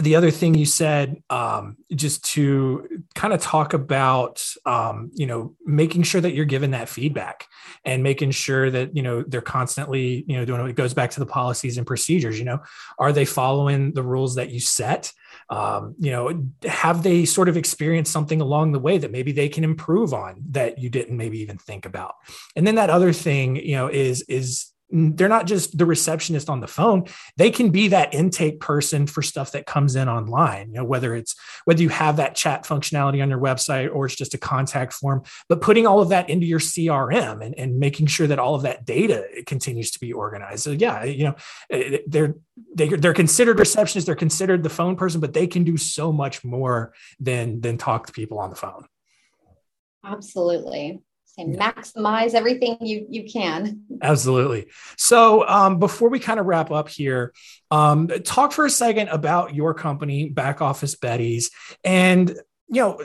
the 0.00 0.16
other 0.16 0.30
thing 0.30 0.54
you 0.54 0.64
said, 0.64 1.22
um, 1.28 1.76
just 1.94 2.24
to 2.32 3.02
kind 3.14 3.34
of 3.34 3.42
talk 3.42 3.74
about, 3.74 4.42
um, 4.64 5.10
you 5.12 5.26
know, 5.26 5.54
making 5.66 6.02
sure 6.02 6.20
that 6.20 6.32
you're 6.32 6.46
given 6.46 6.70
that 6.70 6.88
feedback 6.88 7.46
and 7.84 8.02
making 8.02 8.30
sure 8.30 8.70
that, 8.70 8.96
you 8.96 9.02
know, 9.02 9.22
they're 9.22 9.42
constantly, 9.42 10.24
you 10.26 10.36
know, 10.36 10.46
doing 10.46 10.66
it 10.66 10.76
goes 10.76 10.94
back 10.94 11.10
to 11.10 11.20
the 11.20 11.26
policies 11.26 11.76
and 11.76 11.86
procedures, 11.86 12.38
you 12.38 12.44
know, 12.44 12.60
are 12.98 13.12
they 13.12 13.26
following 13.26 13.92
the 13.92 14.02
rules 14.02 14.36
that 14.36 14.50
you 14.50 14.60
set? 14.60 15.12
Um, 15.50 15.94
you 15.98 16.10
know, 16.10 16.42
have 16.64 17.02
they 17.02 17.26
sort 17.26 17.50
of 17.50 17.58
experienced 17.58 18.12
something 18.12 18.40
along 18.40 18.72
the 18.72 18.78
way 18.78 18.96
that 18.96 19.12
maybe 19.12 19.32
they 19.32 19.50
can 19.50 19.64
improve 19.64 20.14
on 20.14 20.42
that 20.50 20.78
you 20.78 20.88
didn't 20.88 21.16
maybe 21.18 21.40
even 21.40 21.58
think 21.58 21.84
about? 21.84 22.14
And 22.56 22.66
then 22.66 22.76
that 22.76 22.88
other 22.88 23.12
thing, 23.12 23.56
you 23.56 23.76
know, 23.76 23.88
is, 23.88 24.22
is, 24.22 24.71
they're 24.92 25.28
not 25.28 25.46
just 25.46 25.76
the 25.76 25.86
receptionist 25.86 26.50
on 26.50 26.60
the 26.60 26.68
phone. 26.68 27.04
They 27.36 27.50
can 27.50 27.70
be 27.70 27.88
that 27.88 28.14
intake 28.14 28.60
person 28.60 29.06
for 29.06 29.22
stuff 29.22 29.52
that 29.52 29.66
comes 29.66 29.96
in 29.96 30.08
online 30.08 30.68
you 30.68 30.74
know 30.74 30.84
whether 30.84 31.14
it's 31.14 31.34
whether 31.64 31.82
you 31.82 31.88
have 31.88 32.16
that 32.16 32.34
chat 32.34 32.64
functionality 32.64 33.22
on 33.22 33.28
your 33.28 33.38
website 33.38 33.92
or 33.94 34.06
it's 34.06 34.16
just 34.16 34.34
a 34.34 34.38
contact 34.38 34.92
form 34.92 35.22
but 35.48 35.60
putting 35.60 35.86
all 35.86 36.00
of 36.00 36.08
that 36.10 36.28
into 36.28 36.46
your 36.46 36.58
crm 36.58 37.44
and, 37.44 37.58
and 37.58 37.78
making 37.78 38.06
sure 38.06 38.26
that 38.26 38.38
all 38.38 38.54
of 38.54 38.62
that 38.62 38.84
data 38.84 39.24
continues 39.46 39.90
to 39.90 40.00
be 40.00 40.12
organized. 40.12 40.62
So 40.62 40.72
yeah 40.72 41.04
you 41.04 41.24
know 41.24 41.34
eh, 41.70 41.98
they're 42.06 42.34
they, 42.74 42.88
are 42.88 42.96
they 42.96 43.08
are 43.08 43.14
considered 43.14 43.58
receptionists 43.58 44.06
they're 44.06 44.14
considered 44.14 44.62
the 44.62 44.70
phone 44.70 44.96
person 44.96 45.20
but 45.20 45.32
they 45.32 45.46
can 45.46 45.64
do 45.64 45.76
so 45.76 46.12
much 46.12 46.44
more 46.44 46.94
than 47.18 47.60
than 47.60 47.78
talk 47.78 48.06
to 48.06 48.12
people 48.12 48.38
on 48.38 48.50
the 48.50 48.56
phone. 48.56 48.86
Absolutely 50.04 51.00
and 51.38 51.56
maximize 51.56 52.34
everything 52.34 52.76
you 52.80 53.06
you 53.08 53.30
can. 53.30 53.82
Absolutely. 54.02 54.66
So 54.96 55.46
um, 55.48 55.78
before 55.78 56.08
we 56.08 56.18
kind 56.18 56.38
of 56.38 56.46
wrap 56.46 56.70
up 56.70 56.88
here 56.88 57.32
um, 57.70 58.08
talk 58.24 58.52
for 58.52 58.66
a 58.66 58.70
second 58.70 59.08
about 59.08 59.54
your 59.54 59.74
company 59.74 60.28
back 60.28 60.60
office 60.60 60.94
betties. 60.94 61.46
And 61.84 62.30
you 62.68 62.82
know 62.82 63.00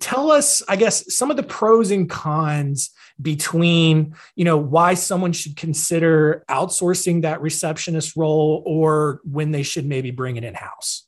tell 0.00 0.30
us, 0.30 0.62
I 0.68 0.76
guess, 0.76 1.14
some 1.14 1.30
of 1.30 1.36
the 1.36 1.42
pros 1.42 1.90
and 1.90 2.08
cons 2.08 2.90
between, 3.20 4.14
you 4.34 4.44
know, 4.44 4.56
why 4.56 4.94
someone 4.94 5.32
should 5.32 5.56
consider 5.56 6.44
outsourcing 6.48 7.22
that 7.22 7.40
receptionist 7.40 8.16
role 8.16 8.62
or 8.66 9.20
when 9.24 9.50
they 9.52 9.62
should 9.62 9.86
maybe 9.86 10.10
bring 10.10 10.36
it 10.36 10.44
in 10.44 10.54
house. 10.54 11.06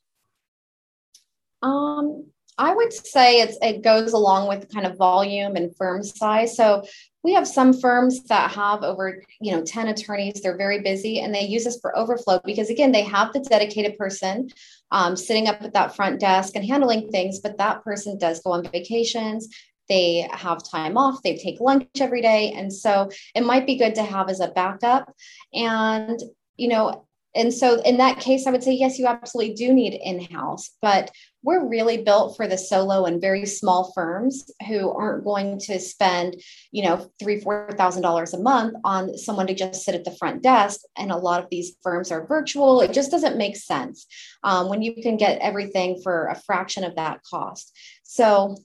Um, 1.62 2.26
I 2.59 2.75
would 2.75 2.93
say 2.93 3.41
it's 3.41 3.59
it 3.61 3.83
goes 3.83 4.13
along 4.13 4.49
with 4.49 4.73
kind 4.73 4.87
of 4.87 4.97
volume 4.97 5.57
and 5.57 5.75
firm 5.77 6.03
size. 6.03 6.57
So 6.57 6.85
we 7.23 7.35
have 7.35 7.47
some 7.47 7.73
firms 7.73 8.23
that 8.25 8.51
have 8.53 8.83
over 8.83 9.23
you 9.41 9.53
know 9.53 9.63
10 9.63 9.89
attorneys. 9.89 10.41
They're 10.41 10.57
very 10.57 10.81
busy 10.81 11.21
and 11.21 11.35
they 11.35 11.43
use 11.43 11.67
us 11.67 11.79
for 11.81 11.97
overflow 11.97 12.41
because 12.45 12.71
again 12.71 12.93
they 12.93 13.03
have 13.03 13.33
the 13.33 13.41
dedicated 13.41 13.99
person 13.99 14.49
um, 14.91 15.17
sitting 15.17 15.49
up 15.49 15.63
at 15.63 15.75
that 15.75 15.97
front 15.97 16.21
desk 16.21 16.55
and 16.57 16.65
handling 16.65 17.11
things 17.11 17.41
but 17.41 17.59
that 17.59 17.83
person 17.85 18.19
does 18.19 18.41
go 18.41 18.53
on 18.53 18.65
vacations. 18.65 19.49
They 19.89 20.29
have 20.33 20.69
time 20.69 20.97
off. 20.97 21.23
They 21.23 21.37
take 21.37 21.61
lunch 21.61 21.87
every 22.01 22.21
day. 22.21 22.53
And 22.53 22.73
so 22.73 23.09
it 23.37 23.45
might 23.45 23.67
be 23.67 23.77
good 23.77 23.95
to 23.97 24.03
have 24.03 24.29
as 24.29 24.41
a 24.41 24.49
backup. 24.49 25.15
And 25.55 26.21
you 26.57 26.69
know 26.69 27.07
and 27.35 27.53
so 27.53 27.81
in 27.83 27.99
that 27.99 28.19
case 28.19 28.47
i 28.47 28.51
would 28.51 28.63
say 28.63 28.73
yes 28.73 28.99
you 28.99 29.07
absolutely 29.07 29.55
do 29.55 29.73
need 29.73 29.95
in-house 29.95 30.71
but 30.83 31.11
we're 31.47 31.69
really 31.69 32.03
built 32.03 32.37
for 32.37 32.49
the 32.49 32.59
solo 32.59 33.05
and 33.05 33.21
very 33.21 33.47
small 33.47 33.93
firms 33.95 34.50
who 34.67 34.91
aren't 34.91 35.25
going 35.25 35.59
to 35.61 35.79
spend 35.79 36.37
you 36.73 36.83
know 36.83 37.09
three 37.21 37.41
four 37.41 37.71
thousand 37.79 38.03
dollars 38.03 38.35
a 38.35 38.43
month 38.43 38.75
on 38.85 39.17
someone 39.17 39.47
to 39.47 39.55
just 39.55 39.85
sit 39.85 39.95
at 39.95 40.05
the 40.05 40.17
front 40.17 40.43
desk 40.43 40.81
and 40.97 41.12
a 41.12 41.17
lot 41.17 41.43
of 41.43 41.49
these 41.49 41.76
firms 41.83 42.11
are 42.11 42.26
virtual 42.26 42.81
it 42.81 42.93
just 42.93 43.12
doesn't 43.12 43.38
make 43.38 43.57
sense 43.57 44.07
um, 44.43 44.69
when 44.69 44.83
you 44.83 44.93
can 45.00 45.17
get 45.17 45.38
everything 45.38 46.00
for 46.03 46.26
a 46.26 46.41
fraction 46.47 46.83
of 46.83 46.97
that 46.97 47.21
cost 47.23 47.73
so 48.03 48.57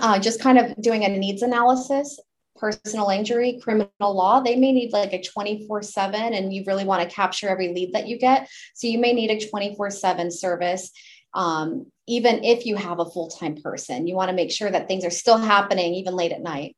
uh, 0.00 0.18
just 0.18 0.40
kind 0.40 0.58
of 0.58 0.74
doing 0.82 1.04
a 1.04 1.08
needs 1.08 1.42
analysis 1.42 2.18
personal 2.56 3.08
injury, 3.08 3.58
criminal 3.60 3.90
law, 4.00 4.38
they 4.38 4.54
may 4.54 4.70
need 4.70 4.92
like 4.92 5.12
a 5.12 5.20
24 5.20 5.82
7, 5.82 6.32
and 6.32 6.52
you 6.52 6.62
really 6.64 6.84
want 6.84 7.02
to 7.02 7.12
capture 7.12 7.48
every 7.48 7.74
lead 7.74 7.92
that 7.92 8.06
you 8.06 8.16
get. 8.16 8.48
So 8.74 8.86
you 8.86 8.98
may 8.98 9.12
need 9.12 9.30
a 9.30 9.48
24 9.48 9.90
7 9.90 10.30
service. 10.30 10.92
Um, 11.34 11.86
even 12.06 12.44
if 12.44 12.66
you 12.66 12.76
have 12.76 12.98
a 12.98 13.04
full 13.04 13.28
time 13.28 13.56
person, 13.56 14.06
you 14.06 14.14
want 14.14 14.30
to 14.30 14.34
make 14.34 14.50
sure 14.50 14.70
that 14.70 14.88
things 14.88 15.04
are 15.04 15.10
still 15.10 15.38
happening 15.38 15.94
even 15.94 16.14
late 16.14 16.32
at 16.32 16.42
night. 16.42 16.76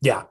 Yeah. 0.00 0.24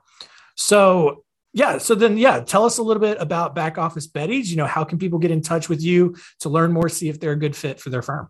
So, 0.56 1.24
yeah. 1.52 1.78
So 1.78 1.94
then, 1.94 2.18
yeah, 2.18 2.40
tell 2.40 2.64
us 2.64 2.78
a 2.78 2.82
little 2.82 3.00
bit 3.00 3.18
about 3.20 3.54
Back 3.54 3.78
Office 3.78 4.06
Betties. 4.06 4.46
You 4.46 4.56
know, 4.56 4.66
how 4.66 4.84
can 4.84 4.98
people 4.98 5.18
get 5.18 5.30
in 5.30 5.42
touch 5.42 5.68
with 5.68 5.82
you 5.82 6.16
to 6.40 6.48
learn 6.48 6.72
more, 6.72 6.88
see 6.88 7.08
if 7.08 7.20
they're 7.20 7.32
a 7.32 7.38
good 7.38 7.56
fit 7.56 7.80
for 7.80 7.90
their 7.90 8.02
firm? 8.02 8.28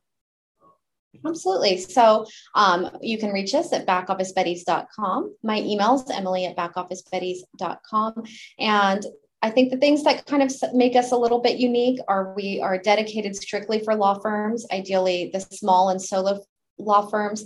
Absolutely. 1.27 1.79
So 1.79 2.27
um, 2.55 2.91
you 3.01 3.19
can 3.19 3.33
reach 3.33 3.55
us 3.55 3.73
at 3.73 3.87
backofficebetties.com. 3.87 5.37
My 5.43 5.59
email 5.61 5.97
is 5.97 6.11
emily 6.11 6.47
at 6.47 6.57
backofficebetties.com. 6.57 8.25
And 8.59 9.07
I 9.43 9.51
think 9.51 9.71
the 9.71 9.77
things 9.77 10.03
that 10.05 10.27
kind 10.27 10.43
of 10.43 10.53
make 10.75 10.97
us 10.97 11.13
a 11.13 11.17
little 11.17 11.41
bit 11.41 11.59
unique 11.59 12.01
are 12.09 12.35
we 12.35 12.61
are 12.61 12.79
dedicated 12.79 13.37
strictly 13.37 13.79
for 13.81 13.95
law 13.95 14.19
firms, 14.19 14.67
ideally 14.73 15.31
the 15.33 15.41
small 15.41 15.91
and 15.91 16.03
solo 16.03 16.41
law 16.79 17.07
firms. 17.07 17.45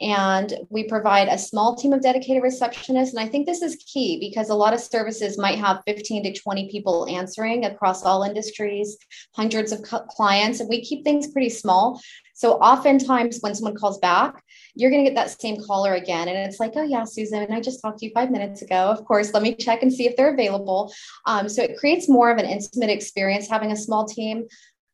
And 0.00 0.52
we 0.68 0.84
provide 0.84 1.28
a 1.28 1.38
small 1.38 1.74
team 1.76 1.92
of 1.92 2.02
dedicated 2.02 2.42
receptionists. 2.42 3.10
And 3.10 3.20
I 3.20 3.28
think 3.28 3.46
this 3.46 3.62
is 3.62 3.76
key 3.76 4.18
because 4.20 4.50
a 4.50 4.54
lot 4.54 4.74
of 4.74 4.80
services 4.80 5.38
might 5.38 5.58
have 5.58 5.82
15 5.86 6.24
to 6.24 6.32
20 6.32 6.70
people 6.70 7.06
answering 7.08 7.64
across 7.64 8.04
all 8.04 8.22
industries, 8.22 8.96
hundreds 9.34 9.72
of 9.72 9.82
clients, 9.82 10.60
and 10.60 10.68
we 10.68 10.84
keep 10.84 11.04
things 11.04 11.32
pretty 11.32 11.50
small. 11.50 12.00
So 12.34 12.54
oftentimes 12.54 13.38
when 13.40 13.54
someone 13.54 13.76
calls 13.76 13.98
back, 13.98 14.42
you're 14.74 14.90
going 14.90 15.04
to 15.04 15.10
get 15.10 15.14
that 15.16 15.40
same 15.40 15.56
caller 15.64 15.94
again. 15.94 16.28
And 16.28 16.36
it's 16.36 16.58
like, 16.58 16.72
oh, 16.74 16.82
yeah, 16.82 17.04
Susan, 17.04 17.46
I 17.50 17.60
just 17.60 17.80
talked 17.80 18.00
to 18.00 18.06
you 18.06 18.12
five 18.12 18.30
minutes 18.30 18.60
ago. 18.60 18.90
Of 18.90 19.04
course, 19.04 19.32
let 19.32 19.42
me 19.42 19.54
check 19.54 19.82
and 19.82 19.92
see 19.92 20.06
if 20.06 20.16
they're 20.16 20.34
available. 20.34 20.92
Um, 21.26 21.48
so 21.48 21.62
it 21.62 21.78
creates 21.78 22.08
more 22.08 22.30
of 22.30 22.38
an 22.38 22.46
intimate 22.46 22.90
experience 22.90 23.48
having 23.48 23.70
a 23.70 23.76
small 23.76 24.04
team 24.04 24.46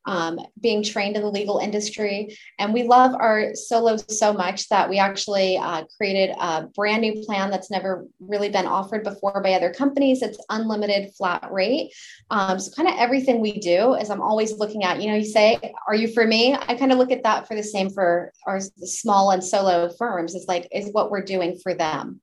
um, 0.06 0.38
being 0.60 0.82
trained 0.82 1.16
in 1.16 1.22
the 1.22 1.30
legal 1.30 1.58
industry. 1.58 2.36
And 2.58 2.72
we 2.72 2.82
love 2.84 3.14
our 3.14 3.54
solos 3.54 4.04
so 4.18 4.32
much 4.32 4.68
that 4.68 4.88
we 4.88 4.98
actually 4.98 5.58
uh, 5.58 5.84
created 5.96 6.34
a 6.40 6.66
brand 6.74 7.02
new 7.02 7.22
plan 7.24 7.50
that's 7.50 7.70
never 7.70 8.06
really 8.18 8.48
been 8.48 8.66
offered 8.66 9.04
before 9.04 9.40
by 9.42 9.52
other 9.52 9.72
companies. 9.72 10.22
It's 10.22 10.38
unlimited 10.48 11.12
flat 11.16 11.48
rate. 11.50 11.92
Um, 12.30 12.58
so, 12.58 12.70
kind 12.74 12.88
of 12.88 12.94
everything 12.98 13.40
we 13.40 13.58
do 13.58 13.94
is 13.94 14.10
I'm 14.10 14.22
always 14.22 14.52
looking 14.58 14.84
at, 14.84 15.02
you 15.02 15.10
know, 15.10 15.16
you 15.16 15.24
say, 15.24 15.58
Are 15.86 15.94
you 15.94 16.08
for 16.08 16.26
me? 16.26 16.54
I 16.54 16.74
kind 16.74 16.92
of 16.92 16.98
look 16.98 17.12
at 17.12 17.22
that 17.24 17.46
for 17.46 17.54
the 17.54 17.62
same 17.62 17.90
for 17.90 18.32
our 18.46 18.60
small 18.60 19.30
and 19.30 19.44
solo 19.44 19.90
firms. 19.98 20.34
It's 20.34 20.48
like, 20.48 20.68
is 20.72 20.90
what 20.92 21.10
we're 21.10 21.24
doing 21.24 21.58
for 21.62 21.74
them. 21.74 22.20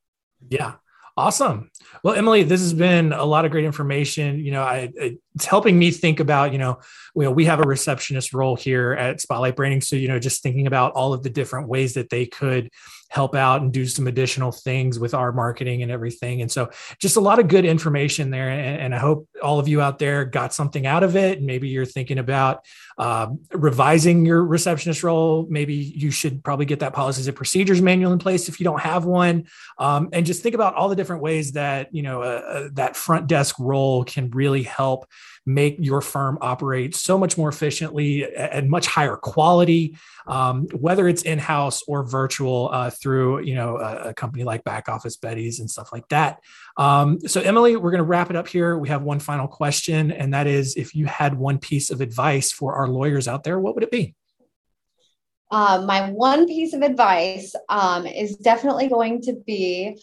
Yeah. 0.50 0.74
Awesome. 1.18 1.72
Well, 2.04 2.14
Emily, 2.14 2.44
this 2.44 2.62
has 2.62 2.76
been 2.76 3.12
a 3.12 3.26
lot 3.26 3.44
of 3.44 3.50
great 3.50 3.66
information. 3.66 4.38
You 4.40 4.52
know, 4.52 4.62
I, 4.62 4.92
it's 4.96 5.46
helping 5.46 5.78
me 5.80 5.90
think 5.90 6.20
about, 6.20 6.52
you 6.52 6.60
know, 6.60 6.78
know, 7.16 7.32
we 7.32 7.46
have 7.46 7.60
a 7.60 7.68
receptionist 7.68 8.34
role 8.34 8.56
here 8.56 8.94
at 8.94 9.20
Spotlight 9.20 9.56
Branding. 9.56 9.82
So, 9.82 9.96
you 9.96 10.08
know, 10.08 10.20
just 10.20 10.44
thinking 10.44 10.68
about 10.68 10.94
all 10.94 11.14
of 11.14 11.24
the 11.24 11.32
different 11.32 11.70
ways 11.70 11.96
that 11.96 12.12
they 12.12 12.28
could 12.28 12.70
help 13.10 13.36
out 13.36 13.62
and 13.62 13.72
do 13.72 13.86
some 13.86 14.08
additional 14.08 14.52
things 14.52 15.00
with 15.00 15.14
our 15.14 15.32
marketing 15.32 15.82
and 15.82 15.92
everything. 15.92 16.42
And 16.42 16.52
so 16.52 16.70
just 17.00 17.16
a 17.16 17.22
lot 17.22 17.40
of 17.40 17.48
good 17.48 17.66
information 17.66 18.32
there. 18.32 18.50
And, 18.50 18.82
and 18.82 18.96
I 18.96 18.98
hope 18.98 19.28
all 19.42 19.60
of 19.60 19.68
you 19.68 19.82
out 19.82 20.00
there 20.00 20.26
got 20.26 20.54
something 20.54 20.86
out 20.86 21.04
of 21.04 21.16
it. 21.16 21.42
Maybe 21.42 21.70
you're 21.70 21.86
thinking 21.86 22.20
about 22.20 22.66
uh, 22.98 23.28
revising 23.54 24.26
your 24.26 24.44
receptionist 24.44 25.04
role. 25.04 25.48
Maybe 25.50 25.76
you 25.76 26.12
should 26.12 26.44
probably 26.44 26.66
get 26.66 26.80
that 26.80 26.94
policies 26.94 27.28
and 27.28 27.36
procedures 27.36 27.82
manual 27.82 28.12
in 28.12 28.20
place 28.20 28.50
if 28.50 28.60
you 28.60 28.64
don't 28.64 28.82
have 28.82 29.06
one. 29.06 29.48
Um, 29.78 30.10
and 30.12 30.26
just 30.26 30.44
think 30.44 30.56
about 30.56 30.76
all 30.76 30.90
the 30.90 30.96
different 30.96 31.22
ways 31.22 31.54
that, 31.54 31.94
you 31.94 32.02
know, 32.02 32.22
uh, 32.22 32.26
uh 32.26 32.70
that 32.74 32.96
front 32.96 33.28
desk 33.28 33.56
role 33.60 34.04
can 34.04 34.30
really 34.32 34.64
help 34.64 35.08
make 35.48 35.78
your 35.80 36.02
firm 36.02 36.38
operate 36.42 36.94
so 36.94 37.18
much 37.18 37.38
more 37.38 37.48
efficiently 37.48 38.30
and 38.36 38.70
much 38.70 38.86
higher 38.86 39.16
quality, 39.16 39.98
um, 40.28 40.68
whether 40.74 41.08
it's 41.08 41.22
in-house 41.22 41.82
or 41.88 42.04
virtual 42.04 42.70
uh, 42.74 42.90
through 42.98 43.42
you 43.44 43.56
know 43.56 43.78
a, 43.78 44.10
a, 44.10 44.14
company 44.14 44.44
like 44.44 44.64
Back 44.64 44.90
Office 44.90 45.18
Betties 45.18 45.60
and 45.60 45.70
stuff 45.70 45.92
like 45.92 46.08
that. 46.10 46.40
Um, 46.78 47.20
so 47.22 47.42
Emily, 47.42 47.76
we're 47.76 47.92
going 47.92 48.00
to 48.00 48.04
wrap 48.04 48.30
it 48.30 48.36
up 48.36 48.48
here. 48.48 48.78
We 48.78 48.90
have 48.90 49.04
one 49.04 49.20
final 49.20 49.48
question, 49.48 50.12
and 50.12 50.34
that 50.34 50.48
is, 50.48 50.76
if 50.76 50.96
you 50.96 51.06
had 51.06 51.38
one 51.38 51.58
piece 51.58 51.90
of 51.90 52.02
advice 52.02 52.52
for 52.52 52.76
our 52.76 52.88
lawyers 52.88 53.28
out 53.28 53.44
there, 53.44 53.60
what 53.60 53.76
would 53.76 53.84
it 53.84 53.92
be? 53.92 54.16
Uh, 55.50 55.84
my 55.86 56.10
one 56.12 56.46
piece 56.46 56.74
of 56.74 56.82
advice 56.82 57.56
um, 57.70 58.06
is 58.06 58.36
definitely 58.36 58.90
going 58.90 59.22
to 59.22 59.34
be 59.46 60.02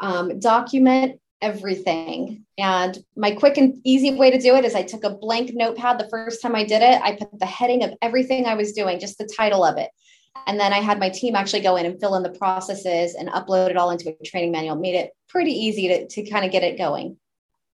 um, 0.00 0.38
document 0.38 1.20
everything. 1.44 2.44
And 2.56 2.98
my 3.16 3.32
quick 3.32 3.58
and 3.58 3.78
easy 3.84 4.14
way 4.14 4.30
to 4.30 4.38
do 4.38 4.56
it 4.56 4.64
is 4.64 4.74
I 4.74 4.82
took 4.82 5.04
a 5.04 5.10
blank 5.10 5.50
notepad 5.52 5.98
the 5.98 6.08
first 6.08 6.40
time 6.40 6.54
I 6.54 6.64
did 6.64 6.80
it. 6.82 7.02
I 7.02 7.16
put 7.16 7.38
the 7.38 7.46
heading 7.46 7.84
of 7.84 7.92
everything 8.00 8.46
I 8.46 8.54
was 8.54 8.72
doing, 8.72 8.98
just 8.98 9.18
the 9.18 9.26
title 9.26 9.62
of 9.62 9.76
it. 9.76 9.90
And 10.46 10.60
then 10.60 10.72
I 10.72 10.78
had 10.78 10.98
my 10.98 11.08
team 11.08 11.36
actually 11.36 11.62
go 11.62 11.76
in 11.76 11.86
and 11.86 11.98
fill 11.98 12.14
in 12.16 12.22
the 12.22 12.30
processes 12.30 13.14
and 13.14 13.28
upload 13.28 13.70
it 13.70 13.76
all 13.76 13.90
into 13.90 14.10
a 14.10 14.24
training 14.24 14.52
manual, 14.52 14.76
made 14.76 14.94
it 14.94 15.12
pretty 15.28 15.52
easy 15.52 15.88
to, 15.88 16.06
to 16.06 16.30
kind 16.30 16.44
of 16.44 16.52
get 16.52 16.62
it 16.62 16.76
going. 16.76 17.16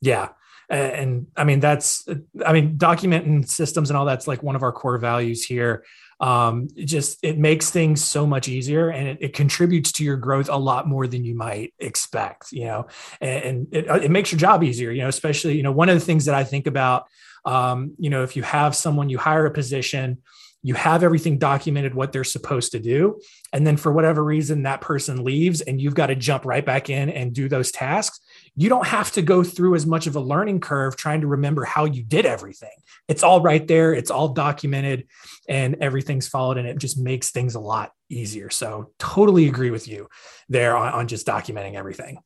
Yeah. 0.00 0.30
And 0.68 1.28
I 1.36 1.44
mean, 1.44 1.60
that's, 1.60 2.08
I 2.44 2.52
mean, 2.52 2.76
documenting 2.76 3.48
systems 3.48 3.88
and 3.88 3.96
all 3.96 4.04
that's 4.04 4.26
like 4.26 4.42
one 4.42 4.56
of 4.56 4.62
our 4.62 4.72
core 4.72 4.98
values 4.98 5.44
here 5.44 5.84
um, 6.18 6.68
it 6.76 6.86
just 6.86 7.18
it 7.22 7.38
makes 7.38 7.70
things 7.70 8.02
so 8.02 8.26
much 8.26 8.48
easier 8.48 8.88
and 8.88 9.08
it, 9.08 9.18
it, 9.20 9.32
contributes 9.34 9.92
to 9.92 10.04
your 10.04 10.16
growth 10.16 10.48
a 10.48 10.56
lot 10.56 10.88
more 10.88 11.06
than 11.06 11.24
you 11.24 11.34
might 11.34 11.74
expect 11.78 12.52
you 12.52 12.64
know 12.64 12.86
and, 13.20 13.44
and 13.44 13.74
it, 13.74 14.04
it, 14.04 14.10
makes 14.10 14.32
your 14.32 14.38
job 14.38 14.64
easier 14.64 14.90
you 14.90 15.02
know 15.02 15.08
especially 15.08 15.56
you 15.56 15.62
know 15.62 15.72
one 15.72 15.90
of 15.90 15.94
the 15.94 16.04
things 16.04 16.24
that 16.24 16.34
i 16.34 16.42
think 16.42 16.66
about 16.66 17.06
um, 17.44 17.94
you 17.98 18.08
know 18.08 18.22
if 18.22 18.34
you 18.34 18.42
have 18.42 18.74
someone 18.74 19.10
you 19.10 19.18
hire 19.18 19.44
a 19.44 19.50
position 19.50 20.18
you 20.66 20.74
have 20.74 21.02
everything 21.02 21.38
documented 21.38 21.94
what 21.94 22.12
they're 22.12 22.24
supposed 22.24 22.72
to 22.72 22.80
do 22.80 23.20
and 23.52 23.66
then 23.66 23.76
for 23.76 23.92
whatever 23.92 24.24
reason 24.24 24.64
that 24.64 24.80
person 24.80 25.22
leaves 25.22 25.60
and 25.60 25.80
you've 25.80 25.94
got 25.94 26.06
to 26.06 26.16
jump 26.16 26.44
right 26.44 26.66
back 26.66 26.90
in 26.90 27.08
and 27.08 27.32
do 27.32 27.48
those 27.48 27.70
tasks 27.70 28.20
you 28.58 28.70
don't 28.70 28.86
have 28.86 29.12
to 29.12 29.22
go 29.22 29.44
through 29.44 29.74
as 29.74 29.84
much 29.84 30.06
of 30.06 30.16
a 30.16 30.20
learning 30.20 30.60
curve 30.60 30.96
trying 30.96 31.20
to 31.20 31.26
remember 31.26 31.64
how 31.64 31.84
you 31.84 32.02
did 32.02 32.24
everything. 32.24 32.70
It's 33.06 33.22
all 33.22 33.42
right 33.42 33.66
there, 33.66 33.92
it's 33.92 34.10
all 34.10 34.28
documented, 34.28 35.06
and 35.46 35.76
everything's 35.80 36.26
followed, 36.26 36.56
and 36.56 36.66
it 36.66 36.78
just 36.78 36.98
makes 36.98 37.30
things 37.30 37.54
a 37.54 37.60
lot 37.60 37.92
easier. 38.08 38.48
So, 38.48 38.92
totally 38.98 39.46
agree 39.46 39.70
with 39.70 39.86
you 39.86 40.08
there 40.48 40.74
on, 40.74 40.92
on 40.92 41.08
just 41.08 41.26
documenting 41.26 41.74
everything. 41.74 42.18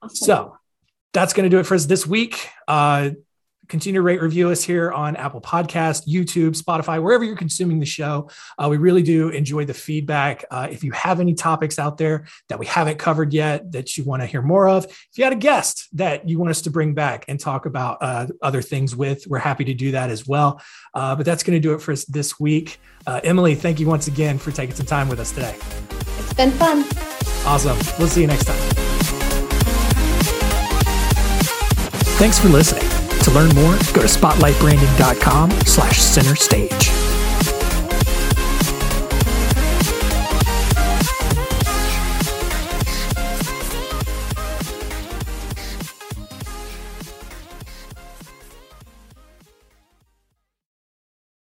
Awesome. 0.00 0.16
So, 0.16 0.56
that's 1.12 1.32
going 1.32 1.50
to 1.50 1.54
do 1.54 1.58
it 1.58 1.66
for 1.66 1.74
us 1.74 1.86
this 1.86 2.06
week. 2.06 2.48
Uh, 2.68 3.10
continue 3.68 4.00
to 4.00 4.02
rate 4.02 4.20
review 4.20 4.50
us 4.50 4.62
here 4.62 4.90
on 4.90 5.14
Apple 5.16 5.40
Podcast, 5.40 6.08
YouTube, 6.08 6.60
Spotify, 6.60 7.02
wherever 7.02 7.22
you're 7.22 7.36
consuming 7.36 7.78
the 7.78 7.86
show. 7.86 8.28
Uh, 8.58 8.68
we 8.68 8.76
really 8.76 9.02
do 9.02 9.28
enjoy 9.28 9.64
the 9.64 9.74
feedback. 9.74 10.44
Uh, 10.50 10.68
if 10.70 10.82
you 10.82 10.92
have 10.92 11.20
any 11.20 11.34
topics 11.34 11.78
out 11.78 11.98
there 11.98 12.26
that 12.48 12.58
we 12.58 12.66
haven't 12.66 12.98
covered 12.98 13.32
yet 13.32 13.70
that 13.72 13.96
you 13.96 14.04
want 14.04 14.22
to 14.22 14.26
hear 14.26 14.42
more 14.42 14.68
of, 14.68 14.84
if 14.86 15.10
you 15.16 15.24
had 15.24 15.32
a 15.32 15.36
guest 15.36 15.88
that 15.92 16.28
you 16.28 16.38
want 16.38 16.50
us 16.50 16.62
to 16.62 16.70
bring 16.70 16.94
back 16.94 17.24
and 17.28 17.38
talk 17.38 17.66
about 17.66 17.98
uh, 18.00 18.26
other 18.42 18.62
things 18.62 18.96
with, 18.96 19.26
we're 19.26 19.38
happy 19.38 19.64
to 19.64 19.74
do 19.74 19.92
that 19.92 20.10
as 20.10 20.26
well. 20.26 20.60
Uh, 20.94 21.14
but 21.14 21.26
that's 21.26 21.42
going 21.42 21.56
to 21.56 21.60
do 21.60 21.74
it 21.74 21.82
for 21.82 21.92
us 21.92 22.04
this 22.06 22.40
week. 22.40 22.80
Uh, 23.06 23.20
Emily, 23.22 23.54
thank 23.54 23.78
you 23.78 23.86
once 23.86 24.06
again 24.06 24.38
for 24.38 24.50
taking 24.50 24.74
some 24.74 24.86
time 24.86 25.08
with 25.08 25.20
us 25.20 25.32
today. 25.32 25.56
It's 26.18 26.34
been 26.34 26.50
fun. 26.52 26.84
Awesome. 27.46 27.78
We'll 27.98 28.08
see 28.08 28.22
you 28.22 28.26
next 28.26 28.44
time. 28.44 28.56
Thanks 32.18 32.38
for 32.38 32.48
listening. 32.48 32.87
To 33.28 33.34
learn 33.34 33.54
more, 33.56 33.72
go 33.92 34.00
to 34.00 34.08
spotlightbranding.com 34.08 35.50
slash 35.66 36.00
center 36.00 36.34
stage. 36.34 36.97